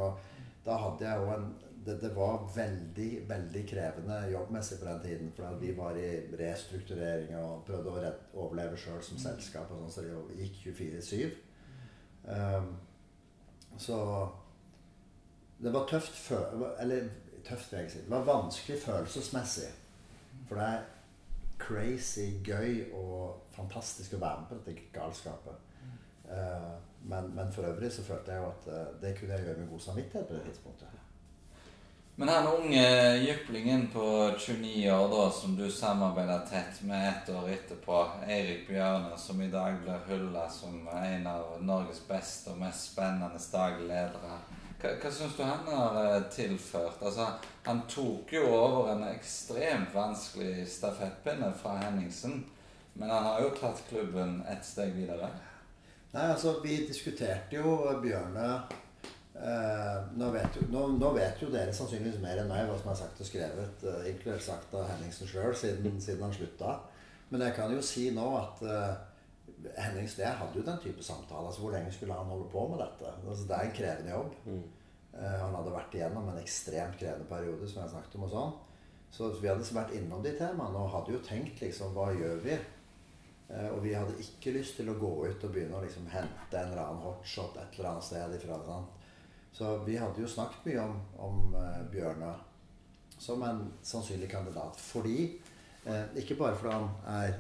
Da 0.67 0.77
hadde 0.83 1.07
jeg 1.07 1.23
jo 1.23 1.31
en 1.33 1.49
det, 1.87 2.01
det, 2.01 2.09
var 2.17 2.49
veldig 2.55 3.11
veldig 3.29 3.61
krevende 3.71 4.17
jobbmessig 4.33 4.79
på 4.81 4.89
den 4.89 5.03
tiden. 5.05 5.29
For 5.37 5.59
vi 5.61 5.71
var 5.77 5.99
i 6.01 6.09
restrukturering 6.39 7.37
og 7.39 7.63
prøvde 7.69 7.93
å 7.93 8.01
redd, 8.03 8.25
overleve 8.35 8.81
sjøl 8.81 8.99
som 9.07 9.21
selskap. 9.23 9.71
Og 9.71 9.85
sånn, 9.85 9.93
så 9.95 10.27
det 10.33 10.41
gikk 10.41 10.59
24-7. 10.65 11.37
Um, 12.27 12.73
så 13.79 14.01
det 15.63 15.71
var 15.71 15.87
tøft 15.87 16.17
Eller 16.83 17.07
tøft, 17.47 17.71
vil 17.71 17.85
jeg 17.85 17.93
si. 17.93 18.03
Det 18.03 18.11
var 18.11 18.27
vanskelig 18.27 18.81
følelsesmessig. 18.83 19.71
For 20.49 20.59
det 20.59 20.67
er 20.67 20.85
crazy 21.59 22.29
gøy 22.45 22.93
og 22.95 23.47
fantastisk 23.57 24.17
å 24.17 24.23
være 24.23 24.43
med 24.43 24.51
på 24.51 24.59
dette 24.61 24.91
galskapet. 24.95 25.65
Uh, 26.27 26.77
men, 27.07 27.31
men, 27.37 27.53
for 27.55 27.69
øvrig 27.69 27.93
så 27.93 28.03
følte 28.03 28.35
jeg 28.35 28.43
jo 28.43 28.51
at 28.51 28.71
uh, 28.71 29.03
det 29.03 29.15
kunne 29.19 29.37
jeg 29.37 29.47
gjøre 29.47 29.59
med 29.61 29.69
god 29.71 29.85
samvittighet 29.85 30.29
på 30.29 30.35
det 30.35 30.47
tidspunktet. 30.49 31.03
Men 32.19 32.29
han 32.29 32.47
unge 32.49 32.85
jyplingen 33.17 33.89
på 33.93 34.31
29 34.39 34.93
år 34.93 35.09
da, 35.13 35.25
som 35.31 35.57
du 35.57 35.67
samarbeider 35.71 36.47
tett 36.49 36.79
med 36.89 37.09
ett 37.09 37.29
år 37.29 37.51
etterpå, 37.53 37.99
Eirik 38.25 38.65
Bjørne, 38.71 39.19
som 39.21 39.43
i 39.45 39.51
dag 39.53 39.77
blir 39.83 40.07
hylla 40.09 40.47
som 40.51 40.89
en 40.89 41.27
av 41.29 41.59
Norges 41.61 42.01
beste 42.09 42.55
og 42.55 42.63
mest 42.63 42.95
spennende 42.95 43.43
daglige 43.53 43.91
ledere. 43.91 44.39
Hva, 44.81 44.93
hva 45.01 45.13
syns 45.13 45.37
du 45.39 45.43
han 45.45 45.69
har 45.71 46.01
eh, 46.03 46.23
tilført? 46.33 47.03
Altså, 47.03 47.29
han 47.67 47.83
tok 47.91 48.33
jo 48.37 48.45
over 48.51 48.93
en 48.93 49.07
ekstremt 49.11 49.95
vanskelig 49.95 50.67
stafettpinne 50.71 51.53
fra 51.61 51.79
Henningsen. 51.85 52.45
Men 52.97 53.13
han 53.13 53.29
har 53.29 53.45
jo 53.45 53.53
tatt 53.57 53.83
klubben 53.89 54.41
ett 54.49 54.65
steg 54.65 54.95
videre. 54.97 55.29
Nei, 56.13 56.31
altså, 56.31 56.59
vi 56.65 56.81
diskuterte 56.89 57.59
jo 57.59 57.77
Bjørne 58.01 58.51
Eh, 59.37 59.97
nå, 60.17 60.31
vet 60.33 60.55
jo, 60.57 60.63
nå, 60.73 60.87
nå, 60.97 61.11
vet 61.13 61.43
jo, 61.43 61.51
dere 61.53 61.73
sannsynligvis 61.77 62.23
mer 62.23 62.39
enn 62.41 62.49
meg 62.49 62.65
hva 62.71 62.77
som 62.81 62.93
er 62.93 63.01
sagt 63.03 63.19
og 63.21 63.29
skrevet, 63.29 63.83
eh, 63.85 64.07
inkludert 64.09 64.45
sagt 64.47 64.73
av 64.73 64.87
Henningsen 64.89 65.29
sjøl, 65.29 65.53
siden, 65.57 65.99
siden, 66.01 66.23
han 66.25 66.33
slutta. 66.33 66.79
Men 67.29 67.45
jeg 67.45 67.57
kan 67.59 67.75
jo 67.75 67.83
si 67.85 68.07
nå 68.15 68.25
at 68.39 68.63
uh, 68.63 68.95
Henningsen 69.77 70.23
jeg 70.25 70.39
hadde 70.41 70.59
jo 70.59 70.65
den 70.67 70.79
type 70.83 71.03
samtale. 71.03 71.47
Altså, 71.47 71.61
hvor 71.61 71.75
lenge 71.75 71.93
skulle 71.93 72.15
han 72.15 72.31
holde 72.31 72.49
på 72.53 72.69
med 72.69 72.81
dette? 72.83 73.13
Altså, 73.29 73.49
det 73.49 73.57
er 73.57 73.67
en 73.67 73.77
krevende 73.79 74.13
jobb. 74.13 74.35
Mm. 74.45 74.63
Uh, 75.17 75.37
han 75.43 75.55
hadde 75.57 75.75
vært 75.75 75.97
igjennom 75.97 76.31
en 76.31 76.41
ekstremt 76.41 76.99
krevende 77.01 77.29
periode, 77.31 77.69
som 77.69 77.83
jeg 77.83 77.93
snakket 77.95 78.17
om. 78.19 78.27
og 78.27 78.33
sånn. 78.35 78.57
Så 79.17 79.29
vi 79.41 79.49
hadde 79.49 79.69
vært 79.77 79.95
innom 79.97 80.25
de 80.25 80.33
temaene 80.37 80.83
og 80.83 80.91
hadde 80.93 81.15
jo 81.15 81.23
tenkt 81.25 81.63
liksom 81.63 81.95
Hva 81.97 82.11
gjør 82.13 82.43
vi? 82.45 82.59
Uh, 83.47 83.69
og 83.71 83.81
vi 83.85 83.95
hadde 83.95 84.19
ikke 84.23 84.57
lyst 84.59 84.77
til 84.81 84.91
å 84.91 84.99
gå 85.01 85.13
ut 85.25 85.47
og 85.47 85.55
begynne 85.55 85.79
å 85.79 85.85
liksom 85.85 86.09
hente 86.13 86.59
en 86.59 86.73
eller 86.73 86.83
annen 86.83 87.05
hotshot 87.05 87.57
et 87.63 87.79
eller 87.79 87.93
annet 87.93 88.09
sted 88.09 88.37
ifra. 88.39 88.61
Sant? 88.67 89.05
Så 89.57 89.71
vi 89.87 89.97
hadde 89.97 90.21
jo 90.21 90.29
snakket 90.29 90.67
mye 90.69 90.83
om, 90.85 90.97
om 91.29 91.55
uh, 91.55 91.83
Bjørnar 91.93 92.43
som 93.17 93.43
en 93.47 93.63
sannsynlig 93.83 94.31
kandidat. 94.31 94.81
Fordi 94.81 95.39
Ikke 96.19 96.35
bare 96.35 96.57
fordi 96.59 96.73
han 96.75 96.89
er 97.07 97.37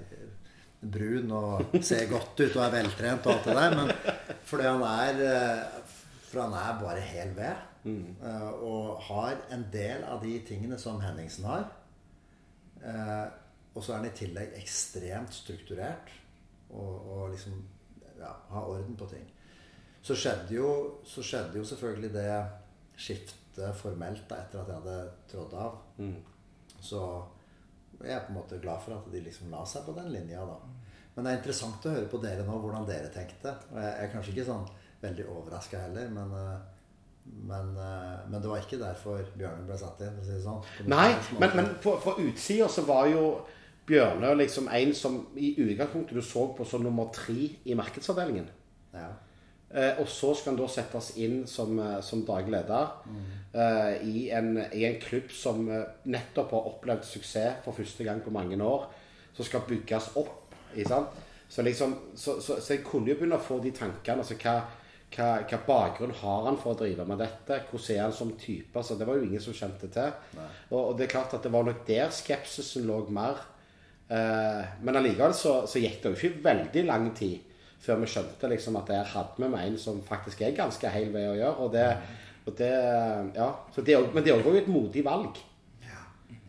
brun 0.80 1.32
og 1.34 1.76
ser 1.80 2.08
godt 2.10 2.42
ut 2.42 2.56
og 2.56 2.64
er 2.66 2.74
veltrent 2.74 3.26
og 3.26 3.32
alt 3.34 3.48
det 3.48 3.56
der, 3.56 3.76
men 3.78 4.36
fordi 4.48 4.68
han 4.68 4.84
er 4.88 5.22
uh, 5.22 5.94
For 6.26 6.42
han 6.42 6.56
er 6.58 6.80
bare 6.82 7.00
hel 7.00 7.32
ved. 7.36 7.64
Mm. 7.86 8.16
og 8.66 8.96
har 9.06 9.36
en 9.54 9.60
del 9.72 10.02
av 10.10 10.18
de 10.18 10.32
tingene 10.42 10.74
som 10.78 10.96
Henningsen 10.98 11.44
har. 11.46 11.68
og 13.74 13.84
så 13.84 13.92
er 13.92 13.96
han 13.96 14.08
i 14.08 14.16
tillegg 14.18 14.56
ekstremt 14.58 15.34
strukturert 15.34 16.10
og, 16.70 17.06
og 17.12 17.30
liksom 17.30 17.62
ja, 18.18 18.32
har 18.50 18.66
orden 18.66 18.96
på 18.96 19.06
ting. 19.06 19.30
Så 20.02 20.14
skjedde 20.14 20.54
jo, 20.54 20.68
så 21.04 21.22
skjedde 21.22 21.58
jo 21.58 21.64
selvfølgelig 21.64 22.12
det 22.14 22.30
skiftet 22.96 23.76
formelt 23.76 24.26
da, 24.30 24.40
etter 24.42 24.62
at 24.62 24.68
jeg 24.70 24.82
hadde 24.82 24.98
trådt 25.30 25.56
av. 25.58 25.78
Mm. 25.98 26.16
Så 26.80 27.00
jeg 28.02 28.14
er 28.14 28.24
på 28.26 28.32
en 28.32 28.38
måte 28.40 28.60
glad 28.62 28.82
for 28.84 28.96
at 28.96 29.08
de 29.12 29.22
liksom 29.24 29.50
la 29.52 29.64
seg 29.68 29.86
på 29.86 29.94
den 29.96 30.10
linja. 30.12 30.44
da. 30.44 30.58
Men 31.16 31.24
det 31.24 31.32
er 31.32 31.38
interessant 31.40 31.86
å 31.88 31.92
høre 31.94 32.08
på 32.12 32.20
dere 32.20 32.44
nå, 32.44 32.56
hvordan 32.60 32.88
dere 32.88 33.10
tenkte. 33.12 33.54
Og 33.72 33.80
jeg 33.80 33.92
er 34.02 34.10
kanskje 34.12 34.34
ikke 34.34 34.48
sånn 34.50 34.66
veldig 35.00 35.28
overraska 35.32 35.80
heller, 35.86 36.08
men, 36.12 36.32
eh, 36.36 36.56
men, 37.48 37.70
eh, 37.80 38.16
men, 38.28 38.40
det 38.40 38.50
var 38.50 38.60
ikke 38.60 38.80
derfor 38.80 39.22
Bjørne 39.36 39.66
ble 39.66 39.78
satt 39.80 40.00
inn. 40.04 40.14
for 40.16 40.24
å 40.24 40.26
si 40.26 40.34
det 40.34 40.44
sånn. 40.44 40.88
Nei, 40.92 41.08
men, 41.40 41.56
men 41.56 41.70
på, 41.82 41.96
på 42.04 42.18
utsida 42.26 42.68
så 42.68 42.84
var 42.88 43.08
jo 43.12 43.24
Bjørne 43.86 44.34
liksom 44.42 44.68
en 44.68 44.94
som 44.94 45.20
i 45.36 45.54
utgangspunktet 45.62 46.18
du 46.18 46.22
så 46.22 46.48
på 46.56 46.64
som 46.66 46.82
nummer 46.82 47.08
tre 47.14 47.48
i 47.64 47.74
markedsavdelingen. 47.78 48.48
Ja. 48.92 49.12
Eh, 49.74 49.98
og 49.98 50.06
så 50.08 50.30
skal 50.34 50.52
han 50.52 50.60
da 50.60 50.68
settes 50.70 51.10
inn 51.18 51.40
som, 51.50 51.74
eh, 51.82 51.98
som 52.06 52.22
daglig 52.26 52.54
leder 52.54 52.92
mm. 53.02 53.22
eh, 53.50 53.94
i, 54.06 54.20
en, 54.30 54.52
i, 54.70 54.84
en, 54.86 54.98
klubb 55.02 55.32
som 55.34 55.66
eh, 55.66 55.88
nettopp 56.06 56.54
har 56.54 56.68
opplevd 56.70 57.02
suksess 57.08 57.64
for 57.64 57.74
første 57.74 58.06
gang 58.06 58.22
på 58.22 58.34
mange 58.34 58.58
år. 58.62 58.86
Som 59.36 59.48
skal 59.48 59.66
bygges 59.68 60.12
opp. 60.16 60.44
Så, 61.48 61.62
liksom, 61.62 61.94
så, 62.14 62.40
så, 62.40 62.60
så, 62.60 62.72
jeg 62.74 62.84
kunne 62.86 63.10
jo 63.10 63.16
begynne 63.18 63.38
å 63.38 63.42
få 63.42 63.58
de 63.62 63.72
tankene. 63.74 64.22
altså 64.22 64.36
hva, 64.38 64.54
hva, 65.14 65.28
hva, 65.42 65.58
bakgrunn 65.66 66.14
har 66.22 66.46
han 66.48 66.58
for 66.60 66.74
å 66.74 66.78
drive 66.80 67.04
med 67.08 67.20
dette? 67.22 67.58
Hvordan 67.70 67.96
er 67.96 68.02
han 68.04 68.14
som 68.14 68.32
type? 68.38 68.72
Altså, 68.76 68.96
det 68.98 69.06
var 69.08 69.18
jo 69.18 69.26
ingen 69.26 69.42
som 69.42 69.56
kjente 69.56 69.90
til. 69.92 70.14
Og, 70.70 70.78
og, 70.78 70.94
det 70.98 71.06
er 71.06 71.12
klart 71.16 71.34
at 71.36 71.44
det 71.46 71.52
var 71.54 71.66
nok 71.66 71.82
der 71.88 72.14
skepsisen 72.14 72.86
lå 72.88 73.02
mer. 73.14 73.42
Eh, 74.06 74.62
men 74.86 74.98
allikevel 75.00 75.34
så, 75.34 75.58
så 75.66 75.82
gikk 75.82 76.00
det 76.02 76.12
jo 76.12 76.20
ikke 76.20 76.44
veldig 76.46 76.86
lang 76.86 77.10
tid 77.18 77.55
før 77.82 78.00
vi 78.02 78.10
skjønte 78.10 78.50
liksom 78.50 78.78
at 78.80 78.88
der 78.90 79.10
hadde 79.12 79.42
med 79.42 79.52
meg 79.54 79.70
en 79.70 79.80
som 79.80 79.98
faktisk 80.04 80.42
er 80.42 80.56
ganske 80.56 80.90
heil 80.90 81.12
vei 81.14 81.26
å 81.28 81.36
gjøre. 81.36 81.56
Og 81.64 81.74
det, 81.74 81.88
og 82.46 82.56
det, 82.58 82.70
ja, 83.36 83.50
det, 83.76 83.98
men 84.14 84.24
det 84.24 84.34
var 84.34 84.48
jo 84.48 84.62
et 84.62 84.70
modig 84.70 85.04
valg. 85.06 85.42
Ja. 85.84 86.00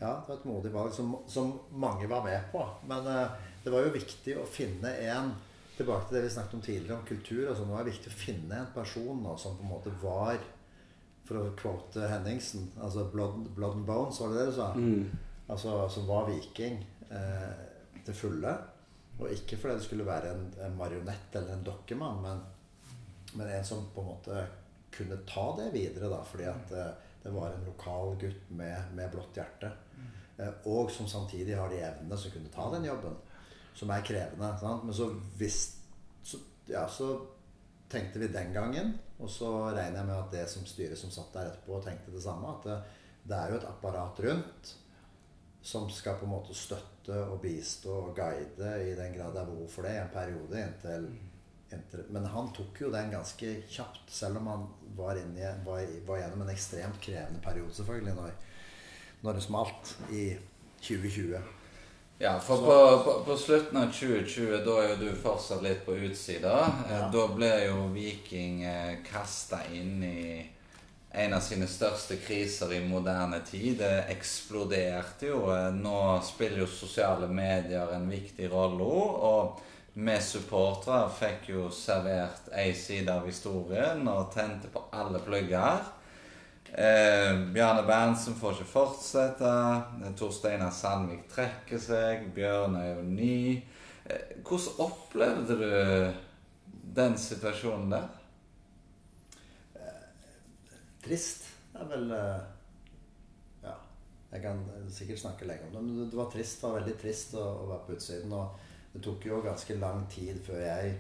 ja, 0.02 0.14
det 0.14 0.32
var 0.32 0.40
et 0.40 0.48
modig 0.50 0.74
valg 0.74 0.96
som, 0.96 1.18
som 1.30 1.54
mange 1.74 2.10
var 2.10 2.26
med 2.26 2.50
på. 2.54 2.64
Men 2.90 3.06
uh, 3.06 3.28
det 3.64 3.74
var 3.74 3.86
jo 3.86 3.98
viktig 3.98 4.40
å 4.40 4.48
finne 4.50 4.96
en 5.10 5.36
Tilbake 5.78 6.08
til 6.10 6.18
det 6.18 6.24
vi 6.24 6.30
snakket 6.34 6.54
om 6.58 6.62
tidligere, 6.66 6.96
om 6.98 7.06
kultur. 7.06 7.50
Altså, 7.50 7.64
det 7.64 7.74
var 7.76 7.84
viktig 7.86 8.10
å 8.10 8.18
finne 8.18 8.62
en 8.62 8.70
person 8.74 9.20
nå, 9.22 9.34
som 9.38 9.58
på 9.60 9.66
en 9.66 9.74
måte 9.76 9.92
var 10.02 10.40
For 11.28 11.38
å 11.38 11.52
quote 11.60 12.08
Henningsen 12.08 12.70
altså 12.82 13.04
blood, 13.12 13.50
blood 13.54 13.76
and 13.76 13.86
bones, 13.86 14.18
var 14.22 14.32
det 14.32 14.40
det 14.40 14.46
du 14.48 14.56
sa? 14.56 14.72
Mm. 14.74 15.10
Altså 15.52 15.74
som 15.92 16.08
var 16.08 16.30
viking 16.32 16.80
eh, 17.12 17.52
til 18.08 18.16
fulle. 18.16 18.54
Og 19.18 19.34
ikke 19.34 19.58
fordi 19.58 19.80
det 19.80 19.86
skulle 19.88 20.06
være 20.06 20.34
en, 20.36 20.46
en 20.66 20.78
marionett 20.78 21.36
eller 21.36 21.56
en 21.56 21.66
dokkemann, 21.66 22.22
men, 22.22 22.42
men, 23.34 23.50
en 23.50 23.66
som 23.66 23.88
på 23.94 24.04
en 24.04 24.12
måte 24.12 24.44
kunne 24.94 25.18
ta 25.30 25.48
det 25.58 25.72
videre, 25.74 26.10
da, 26.12 26.22
fordi 26.26 26.46
at 26.50 26.74
uh, 26.74 26.92
det 27.24 27.34
var 27.34 27.54
en 27.54 27.66
lokal 27.68 28.14
gutt 28.22 28.52
med, 28.56 28.94
med 28.98 29.10
blått 29.14 29.40
hjerte. 29.40 29.72
Uh, 30.38 30.54
og 30.70 30.94
som 30.94 31.10
samtidig 31.10 31.58
har 31.58 31.74
de 31.74 31.82
evnene 31.82 32.20
som 32.20 32.34
kunne 32.34 32.54
ta 32.54 32.70
den 32.76 32.86
jobben. 32.88 33.18
Som 33.78 33.92
er 33.94 34.06
krevende. 34.06 34.54
Sant? 34.62 34.86
Men 34.86 34.96
så, 34.98 35.10
hvis, 35.38 35.60
så, 36.26 36.40
ja, 36.70 36.86
så 36.90 37.12
tenkte 37.90 38.22
vi 38.22 38.32
den 38.34 38.54
gangen, 38.54 38.96
og 39.18 39.30
så 39.34 39.52
regner 39.72 40.02
jeg 40.02 40.10
med 40.10 40.18
at 40.18 40.34
det 40.34 40.46
som 40.50 40.66
styret 40.70 41.00
som 41.00 41.14
satt 41.14 41.34
der 41.34 41.52
etterpå, 41.52 41.82
tenkte 41.86 42.14
det 42.14 42.24
samme. 42.26 42.54
At 42.58 42.70
det, 42.70 42.78
det 43.28 43.38
er 43.38 43.54
jo 43.54 43.60
et 43.60 43.70
apparat 43.70 44.22
rundt 44.28 44.78
som 45.68 45.90
skal 45.92 46.16
på 46.16 46.24
en 46.26 46.32
måte 46.32 46.54
støtte 46.56 47.16
og 47.28 47.42
bistå 47.44 47.92
og 47.92 48.14
guide 48.16 48.70
i 48.88 48.94
den 48.96 49.18
grad 49.18 49.34
det 49.36 49.42
er 49.42 49.50
behov 49.50 49.68
for 49.68 49.84
det 49.84 49.98
i 49.98 50.00
en 50.00 50.14
periode. 50.14 50.62
Inntil, 50.62 51.10
inntil, 51.76 52.06
men 52.16 52.28
han 52.32 52.48
tok 52.56 52.80
jo 52.86 52.92
den 52.94 53.12
ganske 53.12 53.50
kjapt, 53.68 54.06
selv 54.08 54.40
om 54.40 54.48
han 54.48 54.64
var, 54.96 55.20
i, 55.20 55.26
var, 55.66 55.84
var 56.08 56.22
gjennom 56.22 56.46
en 56.46 56.54
ekstremt 56.54 57.02
krevende 57.04 57.44
periode, 57.44 57.76
selvfølgelig, 57.76 58.16
når, 58.16 58.32
når 59.28 59.40
det 59.40 59.44
smalt 59.44 59.94
i 60.16 60.24
2020. 60.80 61.36
Ja, 62.24 62.40
for 62.40 62.64
på, 62.64 63.04
på, 63.04 63.20
på, 63.28 63.38
slutten 63.38 63.78
av 63.78 63.92
2020, 63.92 64.62
da 64.66 64.78
er 64.82 64.94
jo 64.94 65.02
du 65.04 65.10
fortsatt 65.20 65.68
litt 65.68 65.84
på 65.86 66.00
utsida. 66.08 66.56
Ja. 66.90 67.02
Da 67.14 67.28
ble 67.36 67.52
jo 67.68 67.90
Viking 67.92 68.64
eh, 68.66 68.94
kasta 69.06 69.66
inn 69.76 70.00
i 70.02 70.22
en 71.12 71.34
av 71.34 71.40
sine 71.42 71.68
største 71.68 72.18
kriser 72.22 72.74
i 72.74 72.82
moderne 72.84 73.40
tid. 73.46 73.80
Det 73.80 74.08
eksploderte 74.14 75.32
jo. 75.32 75.42
Nå 75.74 76.00
spiller 76.26 76.66
jo 76.66 76.70
sosiale 76.70 77.30
medier 77.32 77.94
en 77.96 78.10
viktig 78.12 78.52
rolle 78.52 78.88
Og 79.32 79.62
vi 79.98 80.18
supportere 80.22 81.08
fikk 81.10 81.48
jo 81.56 81.70
servert 81.74 82.52
ei 82.54 82.74
side 82.78 83.10
av 83.10 83.26
historien 83.26 84.04
og 84.12 84.30
tente 84.36 84.70
på 84.70 84.84
alle 84.94 85.24
plugger. 85.26 85.88
Eh, 86.68 87.34
Bjarne 87.56 87.82
Berntsen 87.88 88.36
får 88.38 88.60
ikke 88.60 88.70
fortsette. 88.76 89.54
Tor 90.20 90.36
Steinar 90.36 90.76
Sandvik 90.76 91.26
trekker 91.32 91.82
seg. 91.82 92.28
Bjørn 92.36 92.78
er 92.78 92.92
jo 92.92 93.08
ny. 93.08 93.40
Eh, 94.06 94.38
hvordan 94.44 94.86
opplevde 94.86 95.58
du 95.64 95.68
den 96.98 97.18
situasjonen 97.18 97.90
der? 97.96 98.17
Trist. 101.08 101.50
Det 101.74 101.82
er 101.84 101.92
vel 101.96 102.16
eh, 102.16 102.46
Ja. 103.66 103.76
Jeg 104.32 104.44
kan 104.44 104.64
sikkert 104.92 105.24
snakke 105.24 105.48
lenge 105.48 105.68
om 105.70 105.76
det, 105.76 105.84
men 105.84 106.10
det 106.12 106.20
var 106.20 106.32
trist. 106.32 106.62
Det 106.62 106.70
var 106.70 106.80
veldig 106.82 106.96
trist 107.02 107.36
å, 107.40 107.44
å 107.64 107.68
være 107.72 107.86
på 107.88 107.98
utsiden. 107.98 108.34
Og 108.36 108.94
det 108.94 109.04
tok 109.06 109.28
jo 109.30 109.44
ganske 109.46 109.80
lang 109.80 110.08
tid 110.12 110.42
før 110.44 110.64
jeg 110.66 110.98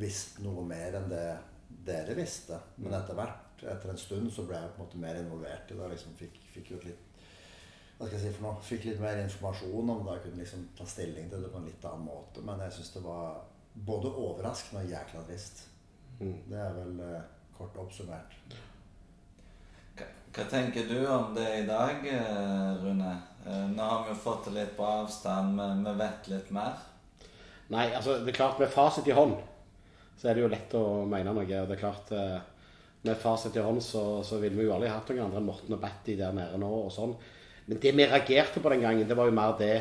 visste 0.00 0.42
noe 0.44 0.64
mer 0.66 0.96
enn 0.98 1.10
det 1.12 1.26
dere 1.84 2.16
visste. 2.16 2.58
Men 2.80 2.96
etter 2.96 3.16
hvert, 3.18 3.62
etter 3.62 3.92
en 3.92 4.00
stund, 4.00 4.30
så 4.32 4.46
ble 4.48 4.58
jeg 4.58 4.72
på 4.74 4.80
en 4.80 4.86
måte 4.86 5.02
mer 5.02 5.18
involvert 5.20 5.70
i 5.70 5.78
det. 5.78 5.90
liksom 5.92 6.16
Fikk, 6.18 6.40
fikk 6.54 6.72
jo 6.74 6.80
litt 6.84 7.10
hva 7.94 8.08
skal 8.08 8.18
jeg 8.18 8.24
si 8.24 8.30
for 8.34 8.44
noe, 8.44 8.62
fikk 8.66 8.86
litt 8.88 9.02
mer 9.02 9.20
informasjon 9.22 9.90
om 9.92 10.00
det. 10.02 10.16
Jeg 10.16 10.22
kunne 10.24 10.42
liksom 10.42 10.64
ta 10.74 10.86
stilling 10.90 11.28
til 11.30 11.44
det 11.44 11.50
på 11.52 11.60
en 11.60 11.68
litt 11.68 11.84
annen 11.86 12.08
måte. 12.08 12.42
Men 12.42 12.62
jeg 12.64 12.74
syns 12.74 12.90
det 12.96 13.02
var 13.04 13.36
både 13.86 14.10
overraskende 14.10 14.82
og 14.82 14.90
jækla 14.90 15.22
trist. 15.28 15.62
Mm. 16.18 16.34
Det 16.50 16.58
er 16.58 16.74
vel 16.74 16.98
eh, 17.06 17.28
kort 17.54 17.78
oppsummert. 17.78 18.34
Hva, 19.96 20.44
tenker 20.50 20.88
du 20.90 20.98
om 21.06 21.32
det 21.36 21.48
i 21.60 21.66
dag, 21.68 22.04
eh, 22.10 22.70
Rune? 22.82 23.16
Eh, 23.46 23.66
Nå 23.70 23.82
har 23.82 24.04
vi 24.04 24.14
jo 24.14 24.20
fått 24.24 24.48
det 24.48 24.58
litt 24.58 24.76
på 24.76 24.86
avstand, 24.86 25.56
men 25.56 25.84
vi 25.86 25.96
vet 26.00 26.30
litt 26.32 26.50
mer. 26.50 26.78
Nei, 27.70 27.88
altså 27.94 28.18
det 28.20 28.34
er 28.34 28.40
klart 28.42 28.58
med 28.60 28.72
fasit 28.72 29.08
i 29.08 29.16
hånd 29.16 29.36
så 30.24 30.30
er 30.30 30.38
det 30.38 30.44
jo 30.44 30.50
lett 30.52 30.74
å 30.78 30.84
mene 31.04 31.32
noe. 31.34 31.44
Og 31.44 31.68
det 31.68 31.76
er 31.76 31.82
klart 31.82 32.12
eh, 32.16 32.38
med 33.04 33.18
fasit 33.20 33.56
i 33.58 33.64
hånd 33.64 33.82
så, 33.84 34.22
så 34.24 34.38
ville 34.40 34.56
vi 34.56 34.64
jo 34.64 34.74
aldri 34.76 34.88
hatt 34.92 35.10
noen 35.12 35.26
andre 35.26 35.42
enn 35.42 35.48
Morten 35.50 35.76
og 35.76 35.82
Batty 35.82 36.16
der 36.16 36.32
nede 36.36 36.60
nå 36.60 36.70
og 36.86 36.92
sånn. 36.94 37.12
Men 37.66 37.80
det 37.80 37.92
vi 37.96 38.06
reagerte 38.06 38.62
på 38.64 38.72
den 38.72 38.84
gangen, 38.84 39.08
det 39.08 39.18
var 39.18 39.28
jo 39.28 39.36
mer 39.36 39.52
det 39.60 39.74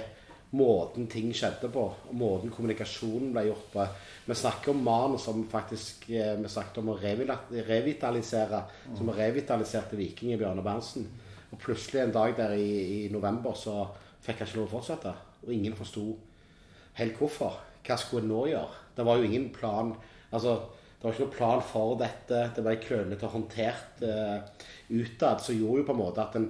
måten 0.53 1.07
ting 1.09 1.31
skjedde 1.35 1.69
på. 1.73 1.83
og 2.09 2.15
Måten 2.17 2.51
kommunikasjonen 2.53 3.33
ble 3.33 3.47
gjort 3.49 3.69
på. 3.73 3.87
Vi 4.27 4.37
snakker 4.37 4.71
om 4.73 4.83
manus 4.85 5.25
som 5.27 5.43
faktisk 5.51 6.09
eh, 6.09 6.35
Vi 6.39 6.49
snakket 6.49 6.79
om 6.81 6.93
å 6.93 6.97
revitalisere. 6.99 8.63
Som 8.97 9.11
revitaliserte 9.13 9.99
Viking 9.99 10.33
i 10.33 10.39
Bjørne 10.39 10.65
Berntsen. 10.65 11.07
Og 11.51 11.59
plutselig 11.61 12.03
en 12.03 12.15
dag 12.15 12.35
der 12.37 12.55
i, 12.57 13.05
i 13.05 13.09
november 13.13 13.57
så 13.57 13.83
fikk 14.23 14.41
han 14.41 14.49
ikke 14.49 14.61
lov 14.61 14.69
å 14.69 14.75
fortsette. 14.77 15.13
Og 15.43 15.53
ingen 15.53 15.75
forsto 15.77 16.07
helt 16.99 17.19
hvorfor. 17.19 17.59
Hva 17.83 17.97
skulle 17.99 18.23
en 18.23 18.31
nå 18.31 18.45
gjøre? 18.53 18.81
Det 18.95 19.05
var 19.05 19.19
jo 19.19 19.29
ingen 19.29 19.51
plan 19.53 19.95
Altså, 20.33 20.55
det 20.97 21.05
var 21.05 21.13
ikke 21.13 21.25
noen 21.25 21.35
plan 21.35 21.59
for 21.61 21.97
dette. 21.99 22.37
Det 22.55 22.61
ble 22.65 22.71
klønete 22.81 23.27
håndtert 23.29 23.99
uh, 24.01 24.39
utad. 24.89 25.43
Som 25.45 25.59
gjorde 25.59 25.83
jo 25.83 25.85
på 25.85 25.93
en 25.93 25.99
måte 25.99 26.23
at 26.23 26.33
den 26.33 26.47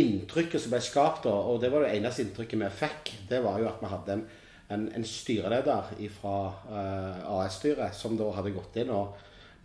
inntrykket 0.00 0.62
som 0.62 0.74
ble 0.74 0.80
skapt, 0.84 1.28
og 1.30 1.60
det 1.62 1.70
var 1.72 1.86
det 1.86 1.94
eneste 1.96 2.24
inntrykket 2.24 2.62
vi 2.62 2.72
fikk, 2.82 3.14
det 3.30 3.42
var 3.44 3.60
jo 3.62 3.70
at 3.70 3.80
vi 3.82 3.92
hadde 3.92 4.16
en, 4.16 4.26
en, 4.74 4.88
en 4.98 5.06
styreleder 5.06 5.94
fra 6.16 6.36
AS-styret 7.36 7.94
som 7.96 8.16
da 8.18 8.28
hadde 8.36 8.54
gått 8.56 8.80
inn 8.82 8.92
og 8.94 9.16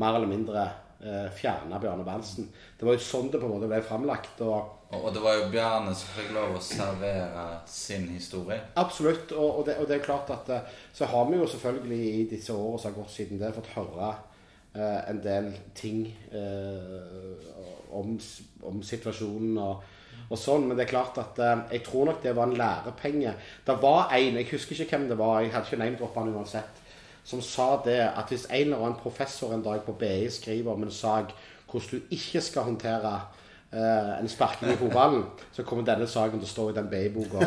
mer 0.01 0.17
eller 0.17 0.29
mindre 0.29 0.65
uh, 1.05 1.29
fjerna 1.35 1.79
Bjarne 1.79 2.05
Berntsen. 2.05 2.47
Det 2.77 2.85
var 2.88 2.97
jo 2.97 3.03
sånn 3.05 3.29
det 3.31 3.41
på 3.41 3.47
en 3.47 3.55
måte 3.55 3.69
ble 3.69 3.81
framlagt. 3.85 4.41
og 4.45 4.81
Og, 4.91 5.05
og 5.05 5.13
det 5.15 5.23
var 5.23 5.38
jo 5.39 5.50
Bjarne 5.53 5.93
som 5.95 6.11
fikk 6.17 6.33
lov 6.35 6.57
å 6.57 6.63
servere 6.63 7.45
sin 7.69 8.09
historie. 8.11 8.59
Absolutt. 8.81 9.31
Og, 9.31 9.61
og, 9.61 9.63
det, 9.67 9.77
og 9.79 9.88
det 9.89 9.97
er 9.97 10.03
klart 10.03 10.31
at 10.33 10.51
eh, 10.51 10.75
Så 10.93 11.07
har 11.07 11.29
vi 11.29 11.39
jo 11.39 11.47
selvfølgelig 11.47 12.01
i 12.09 12.27
disse 12.33 12.53
årene 12.53 12.81
som 12.81 12.91
har 12.91 13.00
gått 13.00 13.15
siden 13.15 13.39
det, 13.39 13.53
fått 13.55 13.71
høre 13.77 14.11
eh, 14.75 15.00
en 15.13 15.23
del 15.23 15.50
ting 15.77 16.03
eh, 16.35 17.47
om, 17.95 18.17
om 18.67 18.83
situasjonen 18.83 19.57
og, 19.63 19.89
og 20.31 20.39
sånn. 20.39 20.67
Men 20.67 20.77
det 20.77 20.85
er 20.85 20.93
klart 20.93 21.19
at 21.21 21.39
eh, 21.41 21.65
jeg 21.77 21.83
tror 21.88 22.09
nok 22.09 22.21
det 22.23 22.35
var 22.38 22.50
en 22.50 22.59
lærepenge. 22.59 23.33
Det 23.67 23.75
var 23.81 24.13
en, 24.17 24.39
jeg 24.39 24.50
husker 24.53 24.85
ikke 24.85 24.97
hvem 24.97 25.09
det 25.11 25.19
var, 25.19 25.41
jeg 25.41 25.53
hadde 25.55 25.69
ikke 25.69 25.81
name-droppa 25.83 26.23
han 26.23 26.33
uansett, 26.35 26.79
som 27.27 27.43
sa 27.45 27.75
det 27.85 28.00
at 28.07 28.31
hvis 28.31 28.47
en 28.50 28.71
eller 28.71 28.81
annen 28.81 29.01
professor 29.01 29.53
en 29.53 29.65
dag 29.65 29.83
på 29.85 29.93
BI 30.00 30.25
skriver 30.33 30.73
om 30.73 30.88
en 30.88 30.93
sak 30.93 31.35
hvordan 31.71 32.01
du 32.01 32.17
ikke 32.17 32.43
skal 32.43 32.69
håndtere 32.71 33.19
Uh, 33.71 34.17
en 34.19 34.27
sparking 34.27 34.67
i 34.67 34.75
fotballen, 34.75 35.21
så 35.56 35.63
kommer 35.63 35.86
denne 35.88 36.03
saken 36.03 36.41
til 36.41 36.43
å 36.43 36.49
stå 36.49 36.65
i 36.67 36.73
den 36.75 36.89
BI-boka. 36.91 37.39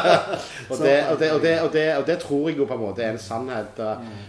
og, 0.72 0.78
og, 0.78 1.24
og, 1.26 1.44
og, 1.44 1.76
og 1.76 2.06
det 2.08 2.16
tror 2.22 2.48
jeg 2.48 2.56
jo 2.56 2.64
på 2.70 2.78
en 2.78 2.80
måte 2.80 3.04
er 3.04 3.12
en 3.12 3.20
sannhet. 3.20 3.82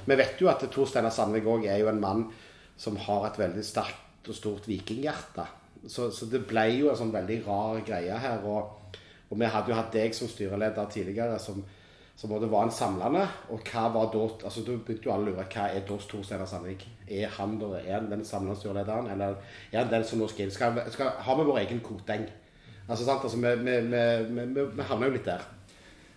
Vi 0.04 0.18
vet 0.20 0.44
jo 0.44 0.52
at 0.52 0.68
Tor 0.68 0.90
Steinar 0.92 1.16
Sandvik 1.16 1.48
òg 1.48 1.64
er 1.72 1.80
jo 1.80 1.88
en 1.94 2.04
mann 2.04 2.26
som 2.76 3.00
har 3.06 3.30
et 3.30 3.40
veldig 3.40 3.64
sterkt 3.64 4.28
og 4.28 4.36
stort 4.36 4.68
vikinghjerte. 4.68 5.48
Så, 5.88 6.12
så 6.16 6.28
det 6.32 6.46
ble 6.48 6.64
jo 6.78 6.90
en 6.92 7.00
sånn 7.00 7.14
veldig 7.14 7.40
rar 7.48 7.80
greie 7.86 8.18
her. 8.26 8.44
Og, 8.48 9.00
og 9.30 9.40
vi 9.40 9.50
hadde 9.50 9.74
jo 9.74 9.78
hatt 9.78 9.96
deg 9.96 10.16
som 10.16 10.30
styreleder 10.32 10.92
tidligere, 10.92 11.40
som, 11.42 11.64
som 12.16 12.32
både 12.32 12.50
var 12.52 12.68
en 12.68 12.76
samlende. 12.76 13.24
Og 13.52 13.66
hva 13.68 13.88
var 13.96 14.12
da 14.14 14.28
altså 14.30 14.64
Da 14.64 14.78
begynte 14.78 15.10
jo 15.10 15.16
alle 15.16 15.32
å 15.32 15.34
lure 15.34 15.48
hva 15.48 15.68
er 15.72 15.88
Dos 15.88 16.08
Tor 16.12 16.24
Steinar 16.26 16.50
Sandvik? 16.50 16.86
Er 17.08 17.34
han 17.40 17.58
da, 17.62 17.74
er 17.82 17.98
han 17.98 18.12
den 18.12 18.24
samlende 18.28 18.60
styrelederen, 18.62 19.12
eller 19.16 19.42
er 19.72 19.82
han 19.82 19.92
den 19.92 20.08
som 20.08 20.22
nå 20.22 20.30
skal 20.32 20.48
inn? 20.48 20.56
Skal, 20.56 20.80
skal, 20.94 21.18
har 21.26 21.40
vi 21.40 21.50
vår 21.50 21.66
egen 21.66 21.84
Koteng? 21.84 22.30
Altså, 22.88 23.04
sant? 23.06 23.24
Altså, 23.24 23.38
vi, 23.40 23.52
vi, 23.64 24.48
vi, 24.56 24.88
havner 24.88 25.10
jo 25.10 25.18
litt 25.18 25.28
der. 25.28 25.44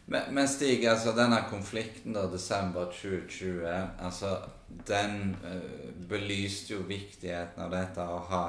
Men, 0.07 0.47
Stig, 0.47 0.85
altså 0.87 1.11
denne 1.17 1.41
konflikten 1.51 2.15
da, 2.15 2.29
desember 2.31 2.93
2020, 2.95 3.65
altså 4.07 4.37
den 4.87 5.33
eh, 5.43 5.89
belyste 6.07 6.77
jo 6.77 6.85
viktigheten 6.87 7.65
av 7.65 7.73
dette 7.75 8.07
å 8.07 8.21
ha 8.31 8.45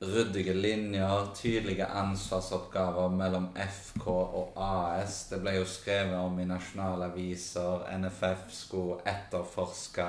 ryddige 0.00 0.54
linjer, 0.54 1.34
tydelige 1.34 1.86
ansvarsoppgaver 1.86 3.08
mellom 3.08 3.48
FK 3.56 4.06
og 4.08 4.52
AS. 4.56 5.26
Det 5.28 5.40
ble 5.42 5.58
jo 5.58 5.66
skrevet 5.68 6.16
om 6.16 6.38
i 6.40 6.48
nasjonale 6.48 7.10
aviser. 7.12 7.84
NFF 8.00 8.48
skulle 8.54 9.00
etterforske 9.04 10.06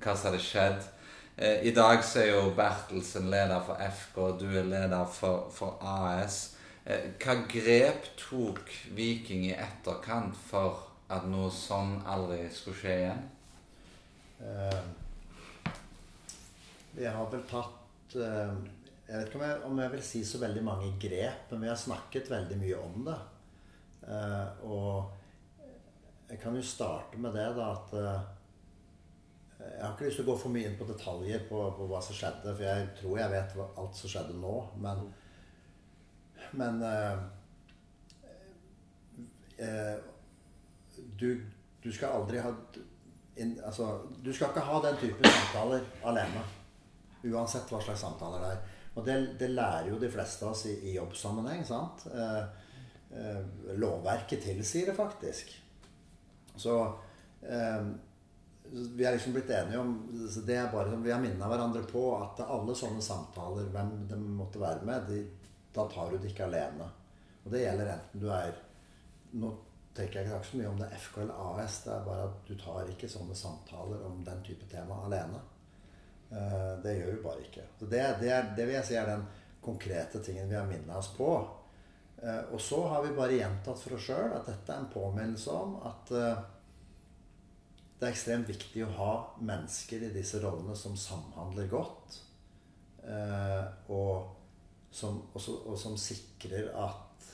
hva 0.00 0.16
som 0.16 0.30
hadde 0.30 0.40
skjedd. 0.40 0.88
Eh, 1.36 1.60
I 1.68 1.74
dag 1.76 2.00
så 2.04 2.22
er 2.22 2.32
jo 2.32 2.54
Bertelsen 2.56 3.28
leder 3.32 3.60
for 3.66 3.76
FK, 3.84 4.16
du 4.40 4.48
er 4.48 4.64
leder 4.64 5.04
for, 5.12 5.50
for 5.52 5.76
AS. 5.84 6.56
Eh, 6.84 7.12
hva 7.20 7.36
grep 7.48 8.08
tok 8.16 8.64
Viking 8.96 9.44
i 9.50 9.54
etterkant 9.54 10.36
for 10.48 10.88
at 11.12 11.28
noe 11.28 11.52
sånn 11.52 11.98
aldri 12.08 12.46
skulle 12.50 12.80
skje 12.80 12.98
igjen? 13.04 13.24
Eh, 14.40 15.72
vi 16.96 17.04
har 17.08 17.28
vel 17.32 17.44
tatt 17.48 18.16
eh, 18.16 18.56
Jeg 19.12 19.20
vet 19.20 19.26
ikke 19.28 19.40
om 19.42 19.44
jeg, 19.44 19.56
om 19.68 19.80
jeg 19.82 19.92
vil 19.92 20.02
si 20.08 20.20
så 20.24 20.38
veldig 20.40 20.60
mange 20.64 20.86
grep, 21.00 21.50
men 21.50 21.66
vi 21.66 21.68
har 21.68 21.76
snakket 21.76 22.30
veldig 22.32 22.56
mye 22.62 22.76
om 22.80 23.02
det. 23.10 23.16
Eh, 24.08 24.62
og 24.64 26.30
jeg 26.30 26.40
kan 26.40 26.56
jo 26.56 26.62
starte 26.64 27.20
med 27.20 27.36
det, 27.36 27.50
da, 27.58 27.66
at 27.74 27.92
eh, 28.00 28.22
Jeg 29.60 29.82
har 29.84 29.92
ikke 29.92 30.06
lyst 30.08 30.16
til 30.18 30.24
å 30.24 30.30
gå 30.32 30.38
for 30.40 30.54
mye 30.54 30.70
inn 30.70 30.78
på 30.78 30.88
detaljer 30.88 31.44
på, 31.50 31.60
på 31.76 31.90
hva 31.90 32.00
som 32.02 32.16
skjedde, 32.16 32.54
for 32.56 32.64
jeg 32.64 32.88
tror 33.02 33.20
jeg 33.20 33.34
vet 33.34 33.52
hva, 33.58 33.68
alt 33.84 34.00
som 34.00 34.14
skjedde 34.14 34.38
nå, 34.40 34.54
men 34.80 35.04
Men 36.56 36.82
eh, 36.88 37.20
eh, 39.58 39.96
du, 41.20 41.28
du 41.84 41.92
skal 41.92 42.16
aldri 42.16 42.40
ha 42.40 42.50
inn, 43.36 43.58
altså, 43.60 43.92
du 44.24 44.32
skal 44.32 44.48
ikke 44.50 44.68
ha 44.72 44.80
den 44.88 44.96
typen 45.04 45.28
samtaler 45.36 45.84
alene. 46.02 46.48
Uansett 47.28 47.68
hva 47.68 47.80
slags 47.80 48.00
samtaler 48.08 48.40
det 48.40 48.54
er. 48.56 48.70
Og 48.94 49.04
det, 49.06 49.16
det 49.40 49.48
lærer 49.52 49.88
jo 49.88 49.98
de 50.00 50.10
fleste 50.12 50.44
av 50.44 50.52
oss 50.52 50.66
i, 50.68 50.74
i 50.90 50.96
jobbsammenheng. 50.98 51.64
sant? 51.64 52.06
Eh, 52.12 52.42
eh, 53.16 53.42
lovverket 53.80 54.44
tilsier 54.44 54.90
det 54.90 54.96
faktisk. 54.96 55.54
Så 56.60 56.76
eh, 57.42 57.86
vi 58.72 59.04
er 59.04 59.16
liksom 59.16 59.32
blitt 59.32 59.50
enige 59.50 59.80
om 59.80 59.94
det 60.46 60.56
er 60.56 60.68
bare, 60.72 60.96
Vi 60.96 61.12
har 61.12 61.20
minna 61.20 61.48
hverandre 61.48 61.82
på 61.88 62.04
at 62.18 62.44
alle 62.44 62.76
sånne 62.76 63.02
samtaler, 63.04 63.70
hvem 63.72 63.94
de 64.08 64.20
måtte 64.20 64.60
være 64.60 64.84
med, 64.88 65.08
de, 65.08 65.24
da 65.72 65.86
tar 65.88 66.12
du 66.12 66.18
det 66.20 66.32
ikke 66.32 66.46
alene. 66.50 66.88
Og 67.42 67.52
det 67.52 67.64
gjelder 67.64 67.96
enten 67.96 68.22
du 68.22 68.28
er 68.32 68.60
Nå 69.32 69.48
tenker 69.96 70.18
jeg 70.20 70.28
ikke 70.28 70.44
så 70.44 70.58
mye 70.60 70.68
om 70.68 70.80
det 70.80 70.86
er 70.90 71.00
FK 71.00 71.14
eller 71.22 71.60
AS. 71.62 71.78
Det 71.86 71.92
er 71.94 72.02
bare 72.04 72.26
at 72.28 72.40
du 72.44 72.52
tar 72.60 72.90
ikke 72.92 73.08
sånne 73.08 73.36
samtaler 73.36 74.02
om 74.04 74.18
den 74.26 74.42
type 74.44 74.68
tema 74.68 74.98
alene. 75.06 75.40
Eh, 76.32 76.82
Det 76.82 76.94
gjør 76.96 77.16
du 77.16 77.22
bare 77.22 77.44
ikke. 77.44 77.64
Så 77.78 77.86
det, 77.90 78.02
det, 78.20 78.32
det 78.56 78.66
vil 78.66 78.78
jeg 78.78 78.88
si 78.88 78.96
er 78.96 79.10
den 79.10 79.26
konkrete 79.62 80.22
tingen 80.24 80.48
vi 80.50 80.56
har 80.58 80.66
minnet 80.68 80.96
oss 80.96 81.12
på. 81.16 81.28
Eh, 82.22 82.40
Og 82.52 82.60
så 82.60 82.80
har 82.88 83.04
vi 83.04 83.14
bare 83.16 83.36
gjentatt 83.38 83.78
for 83.84 83.98
oss 83.98 84.08
sjøl 84.08 84.32
at 84.38 84.48
dette 84.48 84.72
er 84.72 84.80
en 84.82 84.92
påminnelse 84.92 85.52
om 85.52 85.76
at 85.88 86.12
eh, 86.16 86.42
det 88.00 88.08
er 88.08 88.14
ekstremt 88.16 88.48
viktig 88.50 88.82
å 88.86 88.94
ha 88.96 89.12
mennesker 89.46 90.08
i 90.08 90.14
disse 90.14 90.40
rollene 90.42 90.74
som 90.74 90.96
samhandler 90.98 91.68
godt. 91.70 92.16
Og 93.94 94.24
som, 94.90 95.20
og, 95.30 95.44
og 95.70 95.76
som 95.78 95.94
sikrer 95.98 96.72
at 96.82 97.28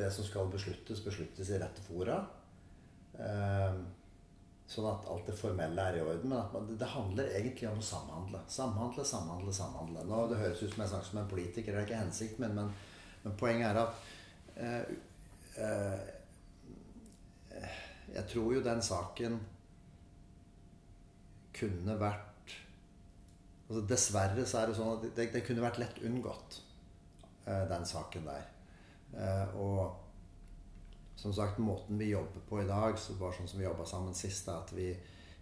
det 0.00 0.08
som 0.10 0.26
skal 0.26 0.50
besluttes, 0.50 0.98
besluttes 1.06 1.52
i 1.54 1.60
rette 1.62 1.84
fora. 1.86 2.16
Sånn 4.70 4.86
at 4.86 5.08
alt 5.10 5.26
det 5.26 5.34
formelle 5.34 5.82
er 5.82 5.96
i 5.98 6.02
orden. 6.04 6.30
Men 6.30 6.38
at 6.38 6.52
man, 6.54 6.68
det 6.78 6.88
handler 6.92 7.32
egentlig 7.34 7.66
om 7.70 7.80
å 7.82 7.86
samhandle. 7.86 8.38
Samhandle, 8.54 9.04
samhandle, 9.06 9.52
samhandle. 9.54 10.04
Nå, 10.06 10.16
Det 10.30 10.38
høres 10.38 10.62
ut 10.62 10.72
som 10.74 10.82
jeg 10.84 10.92
snakker 10.92 11.10
som 11.10 11.22
en 11.24 11.32
politiker, 11.32 11.70
det 11.72 11.80
er 11.80 11.86
ikke 11.88 12.04
hensikten 12.04 12.40
min, 12.46 12.56
men, 12.60 12.68
men 13.24 13.32
poenget 13.40 13.68
er 13.70 13.76
at 13.82 13.92
eh, 14.56 14.84
eh, 15.66 16.00
Jeg 18.14 18.24
tror 18.30 18.48
jo 18.54 18.62
den 18.62 18.82
saken 18.82 19.40
kunne 21.54 22.00
vært 22.00 22.30
altså 23.70 23.82
Dessverre 23.86 24.44
så 24.48 24.60
er 24.60 24.66
det 24.70 24.76
sånn 24.78 24.94
at 24.96 25.02
det, 25.14 25.26
det 25.34 25.44
kunne 25.46 25.62
vært 25.62 25.78
lett 25.78 25.98
unngått, 26.06 26.50
eh, 27.44 27.64
den 27.70 27.84
saken 27.86 28.26
der. 28.26 28.44
Eh, 29.14 29.46
og 29.62 30.09
som 31.20 31.34
sagt, 31.36 31.58
måten 31.58 31.98
vi 32.00 32.08
jobber 32.14 32.40
på 32.48 32.62
i 32.62 32.68
dag, 32.68 32.98
så 32.98 33.12
bare 33.20 33.36
sånn 33.36 33.48
som 33.50 33.60
vi 33.60 33.66
jobba 33.66 33.84
sammen 33.84 34.14
sist, 34.16 34.46
er 34.48 34.62
at 34.62 34.70
vi, 34.72 34.86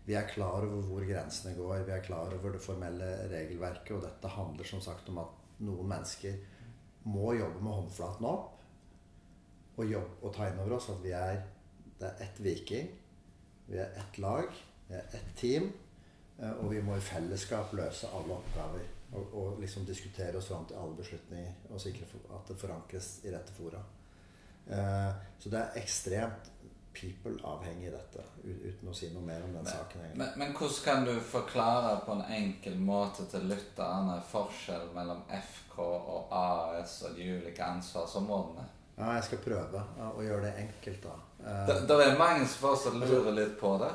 vi 0.09 0.15
er 0.19 0.27
klar 0.27 0.65
over 0.67 0.81
hvor 0.89 1.05
grensene 1.07 1.53
går. 1.55 1.85
Vi 1.87 1.93
er 1.95 2.03
klar 2.03 2.35
over 2.35 2.57
det 2.57 2.63
formelle 2.65 3.11
regelverket. 3.31 3.93
Og 3.95 4.03
dette 4.03 4.33
handler 4.35 4.67
som 4.67 4.83
sagt 4.83 5.11
om 5.13 5.21
at 5.23 5.61
noen 5.63 5.87
mennesker 5.93 6.41
må 7.07 7.31
jobbe 7.39 7.63
med 7.63 7.77
håndflaten 7.77 8.27
opp. 8.27 8.57
Og, 9.77 9.85
jobbe, 9.87 10.19
og 10.27 10.35
ta 10.35 10.49
inn 10.51 10.59
over 10.59 10.81
oss 10.81 10.91
at 10.91 10.99
vi 11.05 11.15
er 11.15 11.39
det 11.99 12.09
er 12.09 12.25
ett 12.27 12.41
Viking. 12.43 12.91
Vi 13.69 13.79
er 13.79 13.95
ett 14.03 14.19
lag. 14.19 14.51
Vi 14.89 14.97
er 14.99 15.15
ett 15.15 15.31
team. 15.39 15.71
Eh, 16.39 16.59
og 16.59 16.73
vi 16.73 16.83
må 16.83 16.97
i 16.99 17.05
fellesskap 17.07 17.71
løse 17.79 18.11
alle 18.19 18.35
oppgaver. 18.41 18.91
Og, 19.13 19.31
og 19.31 19.63
liksom 19.63 19.87
diskutere 19.87 20.43
oss 20.43 20.51
fram 20.51 20.67
til 20.67 20.79
alle 20.83 20.99
beslutninger. 20.99 21.55
Og 21.71 21.83
sikre 21.83 22.11
at 22.35 22.51
det 22.51 22.59
forankres 22.59 23.13
i 23.23 23.35
rette 23.35 23.55
fora. 23.55 23.83
Eh, 24.71 25.11
så 25.39 25.53
det 25.53 25.59
er 25.59 25.83
ekstremt 25.83 26.51
people-avhengig 26.99 27.93
dette, 27.93 28.25
uten 28.43 28.91
å 28.91 28.95
si 28.97 29.11
noe 29.13 29.23
mer 29.23 29.45
om 29.47 29.53
den 29.55 29.63
men, 29.63 29.71
saken. 29.71 30.09
Men, 30.19 30.33
men, 30.41 30.55
hvordan 30.57 30.81
kan 30.85 31.05
du 31.07 31.13
forklare 31.23 31.93
på 32.07 32.17
en 32.17 32.25
enkel 32.41 32.79
måte 32.83 33.29
til 33.31 33.47
lytterne 33.51 34.19
forskjell 34.33 34.91
mellom 34.97 35.23
FK 35.31 35.79
og 35.85 36.35
AS 36.35 36.99
og 37.07 37.15
de 37.15 37.29
ulike 37.37 37.63
ansvarsområdene? 37.65 38.67
Ja, 38.99 39.13
jeg 39.15 39.29
skal 39.29 39.45
prøve 39.45 39.85
å 40.11 40.25
gjøre 40.27 40.49
det 40.49 40.55
enkelt, 40.65 41.05
da. 41.07 41.17
Det, 41.69 41.77
det 41.87 41.99
er 42.03 42.19
mange 42.19 42.43
som 42.51 42.65
fortsatt 42.65 42.99
lurer 42.99 43.31
litt 43.37 43.55
på 43.61 43.77
det? 43.79 43.93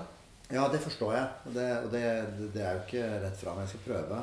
Ja, 0.53 0.69
det 0.71 0.79
forstår 0.83 1.15
jeg. 1.17 1.27
Det, 1.55 1.65
og 1.83 1.89
det, 1.91 2.03
det, 2.53 2.61
er 2.61 2.77
jo 2.77 2.85
ikke 2.85 3.09
rett 3.25 3.39
fram. 3.39 3.59
Jeg 3.63 3.73
skal 3.73 3.83
prøve. 3.87 4.21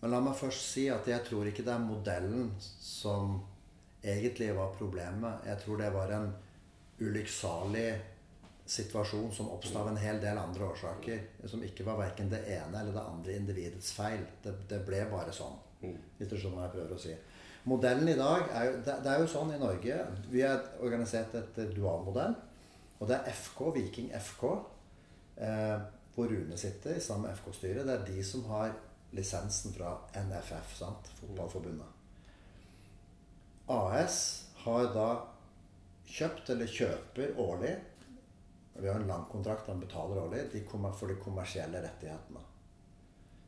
Men 0.00 0.12
la 0.12 0.20
meg 0.24 0.36
først 0.36 0.66
si 0.74 0.86
at 0.92 1.08
jeg 1.08 1.24
tror 1.24 1.48
ikke 1.48 1.64
det 1.64 1.72
er 1.72 1.84
modellen 1.84 2.50
som 2.60 3.38
egentlig 4.02 4.54
var 4.56 4.74
problemet. 4.78 5.44
Jeg 5.46 5.58
tror 5.64 5.80
det 5.80 5.90
var 5.94 6.14
en 6.16 6.30
ulykksalig 7.00 7.88
situasjon 8.70 9.32
som 9.34 9.50
oppsto 9.50 9.78
av 9.78 9.88
en 9.90 9.98
hel 9.98 10.20
del 10.22 10.38
andre 10.38 10.68
årsaker. 10.70 11.22
Som 11.50 11.64
ikke 11.66 11.86
var 11.86 11.98
verken 12.00 12.30
det 12.30 12.44
ene 12.46 12.82
eller 12.82 12.94
det 12.96 13.04
andre 13.04 13.36
individets 13.36 13.92
feil. 13.96 14.22
Det, 14.42 14.54
det 14.70 14.82
ble 14.86 15.02
bare 15.10 15.34
sånn. 15.34 15.56
Mm. 15.82 15.96
Hvis 16.18 16.30
du 16.30 16.36
skjønner 16.36 16.60
hva 16.60 16.68
jeg 16.68 16.76
prøver 16.76 16.96
å 16.96 17.02
si. 17.02 17.16
Modellen 17.68 18.08
i 18.08 18.16
dag 18.16 18.46
er 18.56 18.68
jo, 18.68 18.76
det, 18.86 18.96
det, 19.04 19.12
er 19.12 19.20
jo 19.20 19.28
sånn 19.28 19.50
i 19.52 19.58
Norge 19.60 19.96
Vi 20.32 20.40
er 20.46 20.62
organisert 20.80 21.34
etter 21.36 21.72
dualmodell. 21.76 22.36
Og 23.00 23.08
det 23.08 23.16
er 23.16 23.32
FK, 23.32 23.62
Viking 23.76 24.10
FK, 24.12 24.44
eh, 25.40 25.76
hvor 26.12 26.28
Rune 26.28 26.56
sitter 26.60 26.98
sammen 27.00 27.30
med 27.30 27.38
FK-styret. 27.38 27.86
Det 27.88 27.94
er 27.96 28.04
de 28.10 28.24
som 28.24 28.44
har 28.52 28.74
lisensen 29.16 29.72
fra 29.72 29.94
NFF, 30.20 30.76
sant? 30.76 31.08
Fotballforbundet. 31.22 31.99
AS 33.70 34.18
har 34.64 34.90
da 34.94 35.08
kjøpt 36.10 36.50
eller 36.54 36.70
kjøper 36.70 37.36
årlig 37.38 37.76
Vi 38.80 38.88
har 38.88 38.96
en 38.96 39.10
lang 39.10 39.26
kontrakt, 39.28 39.68
han 39.68 39.80
betaler 39.82 40.22
årlig 40.22 40.46
de 40.52 40.62
for 40.66 41.06
de 41.06 41.16
kommersielle 41.20 41.82
rettighetene. 41.84 42.40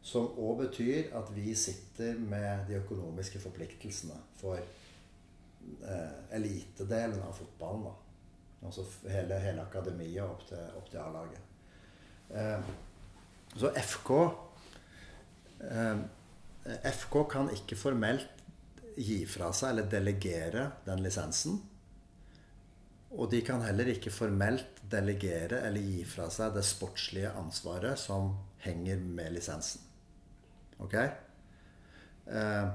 Som 0.03 0.35
òg 0.37 0.59
betyr 0.67 1.15
at 1.17 1.31
vi 1.33 1.55
sitter 1.55 2.19
med 2.19 2.67
de 2.69 2.77
økonomiske 2.77 3.41
forpliktelsene 3.41 4.19
for 4.37 4.59
eh, 4.59 6.17
elitedelen 6.37 7.23
av 7.23 7.33
fotballen. 7.39 7.87
da. 7.87 7.95
Altså 8.67 8.85
hele, 9.09 9.39
hele 9.41 9.63
akademiet 9.63 10.27
opp 10.27 10.45
til, 10.49 10.61
opp 10.77 10.91
til 10.91 11.01
A-laget. 11.01 11.41
Eh, 12.35 12.61
så 13.57 13.73
FK 13.79 14.11
eh, 15.71 16.05
FK 16.93 17.17
kan 17.31 17.51
ikke 17.55 17.79
formelt 17.79 18.42
gi 18.97 19.23
fra 19.29 19.51
seg 19.57 19.73
eller 19.73 19.91
delegere 19.91 20.67
den 20.87 21.03
lisensen. 21.05 21.59
Og 23.13 23.29
de 23.33 23.43
kan 23.45 23.65
heller 23.65 23.91
ikke 23.93 24.13
formelt 24.13 24.81
delegere 24.93 25.61
eller 25.67 25.85
gi 25.85 26.05
fra 26.09 26.29
seg 26.33 26.55
det 26.57 26.65
sportslige 26.65 27.33
ansvaret 27.37 28.01
som 28.01 28.33
henger 28.65 29.01
med 29.05 29.35
lisensen. 29.37 29.85
Ok? 30.83 30.97
Eh, 32.27 32.69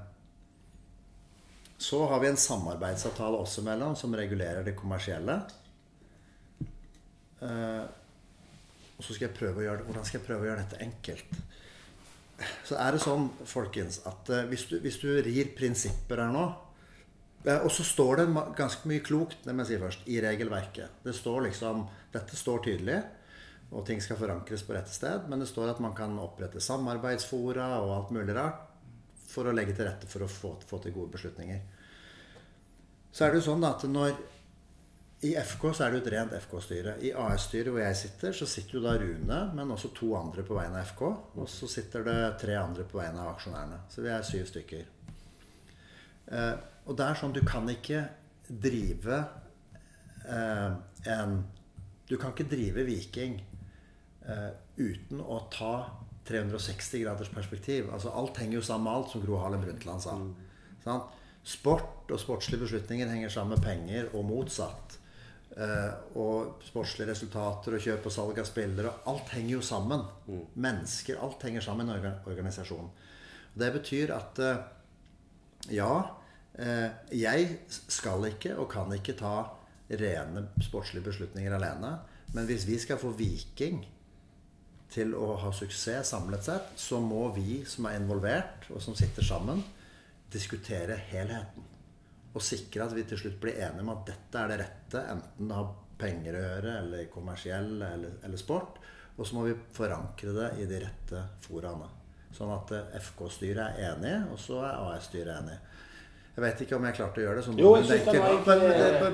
så 1.78 2.06
har 2.10 2.20
vi 2.20 2.30
en 2.32 2.42
samarbeidsavtale 2.42 3.38
også 3.38 3.64
mellom 3.66 3.96
som 3.96 4.16
regulerer 4.18 4.66
det 4.66 4.76
kommersielle. 4.78 5.40
Eh, 7.42 7.86
og 8.98 9.06
så 9.06 9.14
skal 9.14 9.28
jeg 9.28 9.38
prøve 9.38 9.62
å 9.62 9.66
gjøre 9.68 9.84
Hvordan 9.86 10.06
skal 10.08 10.18
jeg 10.18 10.26
prøve 10.26 10.46
å 10.46 10.50
gjøre 10.50 10.64
dette 10.64 10.82
enkelt? 10.82 11.36
Så 12.68 12.78
er 12.78 12.94
det 12.94 13.02
sånn, 13.02 13.32
folkens, 13.50 14.02
at 14.06 14.30
eh, 14.30 14.46
hvis 14.52 14.68
du, 14.70 14.78
hvis 14.84 15.00
du 15.02 15.10
rir 15.26 15.54
prinsipper 15.58 16.22
her 16.22 16.34
nå 16.34 16.48
Eh, 17.48 17.64
og 17.64 17.72
så 17.72 17.86
står 17.86 18.22
det 18.22 18.26
ganske 18.58 18.90
mye 18.90 19.04
klokt 19.06 19.46
det 19.46 19.54
må 19.56 19.64
jeg 19.64 19.72
si 19.72 19.82
først, 19.82 20.08
i 20.12 20.20
regelverket. 20.24 21.00
Det 21.06 21.16
står 21.16 21.48
liksom, 21.48 21.86
Dette 22.14 22.40
står 22.40 22.64
tydelig, 22.66 22.98
og 23.72 23.86
ting 23.88 24.02
skal 24.04 24.20
forankres 24.20 24.64
på 24.68 24.76
rette 24.76 24.94
sted. 24.94 25.28
Men 25.30 25.44
det 25.44 25.50
står 25.52 25.74
at 25.74 25.84
man 25.84 25.96
kan 25.96 26.16
opprette 26.20 26.64
samarbeidsfora 26.64 27.70
og 27.82 27.94
alt 27.96 28.14
mulig 28.16 28.36
rart 28.36 28.64
for 29.28 29.48
å 29.48 29.56
legge 29.56 29.76
til 29.76 29.88
rette 29.90 30.08
for 30.10 30.24
å 30.24 30.32
få, 30.32 30.56
få 30.68 30.80
til 30.84 30.96
gode 30.96 31.14
beslutninger. 31.18 31.60
Så 33.12 33.26
er 33.26 33.34
det 33.34 33.42
jo 33.42 33.50
sånn 33.50 33.66
at 33.68 33.84
når 33.90 34.16
i 35.26 35.32
FK 35.34 35.64
så 35.74 35.84
er 35.84 35.94
det 35.94 35.98
jo 35.98 36.04
et 36.04 36.12
rent 36.14 36.34
FK-styre. 36.38 36.92
I 37.02 37.10
AS-styret 37.18 37.74
hvor 37.74 37.82
jeg 37.82 37.98
sitter, 37.98 38.36
så 38.38 38.46
sitter 38.50 38.78
jo 38.78 38.84
da 38.84 38.94
Rune, 39.02 39.40
men 39.58 39.72
også 39.74 39.90
to 39.98 40.12
andre 40.14 40.44
på 40.46 40.54
vegne 40.54 40.78
av 40.78 40.92
FK. 40.92 41.02
Og 41.42 41.50
så 41.50 41.70
sitter 41.72 42.06
det 42.06 42.18
tre 42.44 42.58
andre 42.60 42.86
på 42.86 43.00
vegne 43.00 43.24
av 43.24 43.32
aksjonærene. 43.32 43.80
Så 43.90 44.04
vi 44.06 44.12
er 44.14 44.28
syv 44.28 44.46
stykker. 44.52 44.84
Eh, 46.28 46.54
og 46.86 47.00
det 47.00 47.08
er 47.08 47.18
sånn 47.18 47.34
du 47.34 47.42
kan 47.48 47.66
ikke 47.72 48.04
drive 48.48 49.18
eh, 50.28 50.74
en 51.12 51.38
Du 52.08 52.16
kan 52.16 52.32
ikke 52.32 52.48
drive 52.48 52.86
Viking 52.88 53.34
eh, 54.24 54.52
uten 54.78 55.20
å 55.20 55.42
ta 55.52 55.74
360 56.30 57.02
graders 57.04 57.34
perspektiv. 57.34 57.90
Altså 57.92 58.14
Alt 58.16 58.38
henger 58.38 58.60
jo 58.60 58.68
sammen 58.70 58.86
med 58.88 59.00
alt, 59.00 59.10
som 59.12 59.26
Gro 59.26 59.42
Harlem 59.42 59.66
Brundtland 59.66 60.06
sa. 60.06 60.14
Mm. 60.16 61.02
Sport 61.48 62.12
og 62.12 62.22
sportslige 62.22 62.62
beslutninger 62.64 63.10
henger 63.12 63.34
sammen 63.34 63.58
med 63.58 63.66
penger, 63.66 64.10
og 64.14 64.28
motsatt. 64.30 65.00
Eh, 65.58 66.18
og 66.22 66.62
sportslige 66.68 67.12
resultater 67.12 67.78
og 67.78 67.82
kjøp 67.82 68.06
og 68.06 68.14
salg 68.14 68.42
av 68.42 68.50
spillere. 68.50 68.94
Alt 69.10 69.34
henger 69.34 69.58
jo 69.58 69.66
sammen. 69.66 70.06
Mm. 70.28 70.44
Mennesker. 70.68 71.20
Alt 71.24 71.46
henger 71.48 71.66
sammen 71.66 71.90
i 71.90 71.98
en 71.98 72.12
organisasjon. 72.30 72.92
Det 73.58 73.72
betyr 73.74 74.14
at 74.14 74.44
eh, 74.46 74.66
ja, 75.74 75.92
Eh, 76.58 76.90
jeg 77.14 77.60
skal 77.70 78.26
ikke 78.32 78.56
og 78.58 78.72
kan 78.72 78.90
ikke 78.96 79.14
ta 79.18 79.36
rene 79.88 80.48
sportslige 80.66 81.06
beslutninger 81.06 81.54
alene. 81.54 82.00
Men 82.34 82.50
hvis 82.50 82.66
vi 82.68 82.80
skal 82.82 83.00
få 83.02 83.14
Viking 83.18 83.84
til 84.92 85.14
å 85.16 85.36
ha 85.38 85.52
suksess 85.54 86.14
samlet 86.16 86.48
sett, 86.48 86.74
så 86.80 87.00
må 87.04 87.28
vi 87.36 87.62
som 87.68 87.86
er 87.86 88.00
involvert, 88.00 88.70
og 88.74 88.82
som 88.82 88.96
sitter 88.98 89.24
sammen, 89.24 89.62
diskutere 90.34 90.98
helheten. 91.12 91.77
Og 92.36 92.44
sikre 92.44 92.86
at 92.86 92.94
vi 92.94 93.06
til 93.08 93.20
slutt 93.22 93.40
blir 93.42 93.60
enige 93.64 93.86
om 93.86 93.94
at 93.96 94.04
dette 94.10 94.42
er 94.42 94.52
det 94.52 94.58
rette, 94.62 95.04
enten 95.14 95.50
det 95.50 95.58
har 95.58 95.72
penger 95.98 96.38
å 96.38 96.44
gjøre, 96.44 96.74
eller 96.84 97.08
kommersiell, 97.14 97.72
eller, 97.82 98.20
eller 98.26 98.42
sport. 98.42 98.82
Og 99.18 99.26
så 99.26 99.38
må 99.38 99.48
vi 99.48 99.56
forankre 99.74 100.34
det 100.36 100.50
i 100.62 100.68
de 100.70 100.82
rette 100.84 101.24
foraene. 101.48 101.88
Sånn 102.36 102.52
at 102.54 102.74
FK-styret 103.00 103.80
er 103.80 103.96
enig, 103.96 104.14
og 104.30 104.38
så 104.42 104.60
er 104.68 104.78
AS-styret 104.92 105.40
enig. 105.40 105.58
Jeg 106.38 106.44
vet 106.44 106.60
ikke 106.68 106.78
om 106.78 106.84
jeg 106.86 106.98
klarte 107.00 107.18
å 107.18 107.24
gjøre 107.24 107.40
det 107.40 107.46
sånn. 107.48 107.58
Jo, 107.58 107.72
jeg 107.80 108.04
var 108.06 108.36
ikke... 108.38 108.58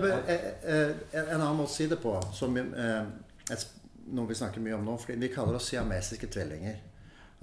Men, 0.01 0.17
eh, 0.27 0.89
en 1.21 1.37
annen 1.37 1.55
måte 1.55 1.71
å 1.71 1.75
si 1.77 1.87
det 1.87 2.01
på, 2.03 2.17
som 2.35 2.57
et, 2.59 3.63
noe 4.11 4.27
vi 4.27 4.35
snakker 4.35 4.63
mye 4.65 4.75
om 4.75 4.83
nå 4.83 4.97
fordi 4.99 5.15
Vi 5.21 5.31
kaller 5.31 5.55
oss 5.55 5.69
siamesiske 5.71 6.27
tvillinger. 6.33 6.81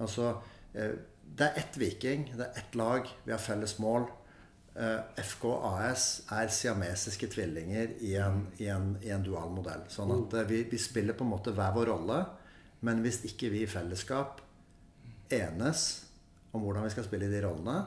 Altså 0.01 0.35
Det 0.71 1.47
er 1.47 1.57
ett 1.63 1.77
Viking, 1.81 2.27
det 2.37 2.45
er 2.45 2.61
ett 2.61 2.77
lag, 2.77 3.09
vi 3.25 3.33
har 3.33 3.41
felles 3.41 3.79
mål. 3.81 4.05
FK 4.71 5.45
AS 5.67 6.05
er 6.31 6.51
siamesiske 6.53 7.27
tvillinger 7.33 7.97
i 8.07 8.13
en, 8.23 8.45
i 8.63 8.69
en, 8.71 8.93
i 9.03 9.09
en 9.11 9.23
dual 9.25 9.49
modell. 9.51 9.83
Sånn 9.91 10.13
at 10.15 10.35
vi, 10.47 10.61
vi, 10.71 10.79
spiller 10.79 11.17
på 11.17 11.25
en 11.27 11.33
måte 11.33 11.51
hver 11.55 11.73
vår 11.75 11.91
rolle. 11.91 12.19
Men 12.87 13.03
hvis 13.03 13.19
ikke 13.27 13.51
vi 13.51 13.65
i 13.65 13.69
fellesskap 13.69 14.39
enes 15.31 15.83
om 16.51 16.63
hvordan 16.63 16.87
vi 16.87 16.93
skal 16.93 17.05
spille 17.05 17.27
i 17.27 17.33
de 17.33 17.41
rollene, 17.43 17.81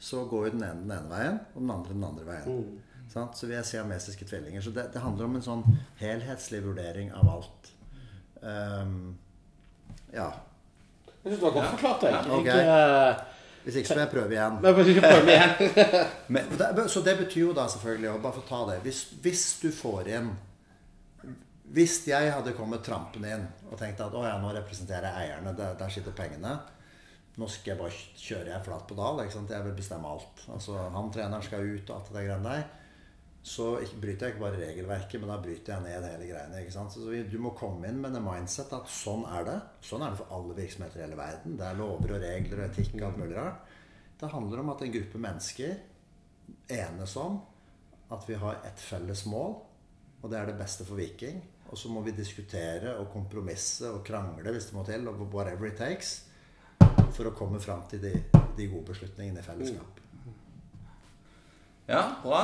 så 0.00 0.22
går 0.30 0.46
jo 0.46 0.52
den 0.54 0.62
ene 0.64 0.86
den 0.86 0.94
ene 0.94 1.10
veien, 1.10 1.40
og 1.52 1.60
den 1.60 1.74
andre 1.74 1.96
den 1.96 2.06
andre 2.06 2.28
veien. 2.28 2.62
Mm. 2.62 2.78
Så 3.10 3.48
vi 3.50 3.56
er 3.58 3.66
siamesiske 3.66 4.24
tvillinger. 4.24 4.62
Så 4.62 4.70
det, 4.70 4.86
det, 4.94 5.02
handler 5.02 5.26
om 5.26 5.36
en 5.36 5.44
sånn 5.44 5.64
helhetslig 5.98 6.62
vurdering 6.64 7.10
av 7.18 7.32
alt. 7.34 7.72
Um, 8.40 9.18
ja. 10.14 10.30
Jeg 11.20 11.34
syns 11.34 11.42
du 11.42 11.46
har 11.48 11.56
godt 11.58 11.74
forklart 11.74 12.06
det. 12.06 12.14
Ja, 12.14 12.22
okay. 12.38 13.39
Hvis 13.64 13.76
ikke 13.80 13.90
så 13.90 13.96
må 13.98 14.04
jeg 14.04 14.12
prøve 14.14 14.36
igjen. 14.36 14.58
prøve 15.04 15.34
igjen. 15.34 15.94
Men, 16.34 16.52
det, 16.56 16.86
så 16.92 17.02
det 17.04 17.16
betyr 17.18 17.42
jo 17.50 17.56
da 17.56 17.66
selvfølgelig, 17.68 18.14
bare 18.24 18.36
for 18.38 18.44
å 18.44 18.48
ta 18.48 18.60
det 18.70 18.80
hvis, 18.86 19.02
hvis, 19.20 19.44
du 19.60 19.68
får 19.74 20.08
inn 20.16 20.30
Hvis 21.70 22.00
jeg 22.08 22.32
hadde 22.32 22.56
kommet 22.56 22.82
trampende 22.86 23.34
inn 23.36 23.46
og 23.68 23.78
tenkt 23.78 24.00
at 24.02 24.16
å 24.16 24.24
ja, 24.26 24.38
nå 24.42 24.52
representerer 24.56 25.10
jeg 25.10 25.28
eierne, 25.28 25.52
der, 25.58 25.76
der 25.78 25.92
sitter 25.92 26.16
pengene 26.16 26.58
nå 27.38 27.46
skal 27.48 27.72
jeg 27.72 27.78
bare 27.78 27.98
kjøre 28.20 28.50
jeg 28.50 28.64
flat 28.66 28.82
på 28.88 28.96
dal. 28.98 29.20
Jeg 29.22 29.64
vil 29.64 29.76
bestemme 29.76 30.08
alt. 30.10 30.42
Altså, 30.52 30.74
Han 30.92 31.12
treneren 31.14 31.44
skal 31.44 31.62
ut 31.64 31.88
og 31.88 31.96
alt 31.96 32.10
det 32.12 32.24
greiene 32.26 32.52
der. 32.52 32.66
Så 33.42 33.70
bryter 34.00 34.26
jeg 34.26 34.34
ikke 34.34 34.42
bare 34.42 34.58
regelverket, 34.60 35.20
men 35.20 35.30
da 35.32 35.38
bryter 35.40 35.72
jeg 35.72 35.84
ned 35.86 36.08
hele 36.10 36.26
greiene. 36.28 36.60
ikke 36.60 36.74
sant? 36.74 36.92
Så 36.92 37.22
Du 37.30 37.38
må 37.40 37.54
komme 37.56 37.88
inn 37.88 38.00
med 38.02 38.12
det 38.12 38.20
mindset 38.20 38.72
at 38.76 38.90
sånn 38.92 39.24
er 39.32 39.46
det. 39.48 39.58
Sånn 39.80 40.04
er 40.04 40.12
det 40.12 40.20
for 40.20 40.34
alle 40.36 40.56
virksomheter 40.58 41.00
i 41.00 41.04
hele 41.06 41.16
verden. 41.16 41.56
Det 41.56 41.64
er 41.64 41.78
lover 41.78 42.16
og 42.16 42.20
regler 42.20 42.60
og 42.60 42.66
etikk 42.66 42.98
og 42.98 43.06
alt 43.08 43.22
mulig 43.22 43.38
rart. 43.38 43.72
Det 44.20 44.28
handler 44.28 44.60
om 44.60 44.74
at 44.74 44.84
en 44.84 44.92
gruppe 44.92 45.22
mennesker 45.24 45.78
enes 46.68 47.16
om 47.16 47.40
at 48.12 48.28
vi 48.28 48.36
har 48.42 48.60
ett 48.66 48.80
felles 48.82 49.24
mål, 49.30 49.54
og 50.20 50.30
det 50.30 50.38
er 50.38 50.50
det 50.50 50.58
beste 50.58 50.84
for 50.84 51.00
Viking. 51.00 51.40
Og 51.70 51.78
så 51.78 51.88
må 51.88 52.02
vi 52.02 52.12
diskutere 52.12 52.96
og 52.98 53.12
kompromisse 53.12 53.88
og 53.88 54.02
krangle 54.04 54.52
hvis 54.52 54.68
det 54.68 54.76
må 54.76 54.84
til, 54.84 55.08
og 55.08 55.22
whatever 55.32 55.70
it 55.70 55.78
takes, 55.78 56.26
for 57.14 57.30
å 57.30 57.36
komme 57.38 57.60
fram 57.62 57.86
til 57.88 58.02
de, 58.02 58.12
de 58.58 58.68
gode 58.68 58.90
beslutningene 58.90 59.40
i 59.40 59.46
fellesskap. 59.46 60.02
Ja, 61.88 62.02
bra. 62.22 62.42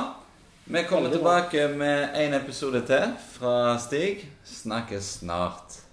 Vi 0.69 0.83
kommer 0.83 1.09
tilbake 1.09 1.67
med 1.67 2.09
en 2.15 2.33
episode 2.33 2.81
til 2.85 3.13
fra 3.31 3.77
Stig. 3.79 4.25
Snakkes 4.43 5.03
snart. 5.21 5.86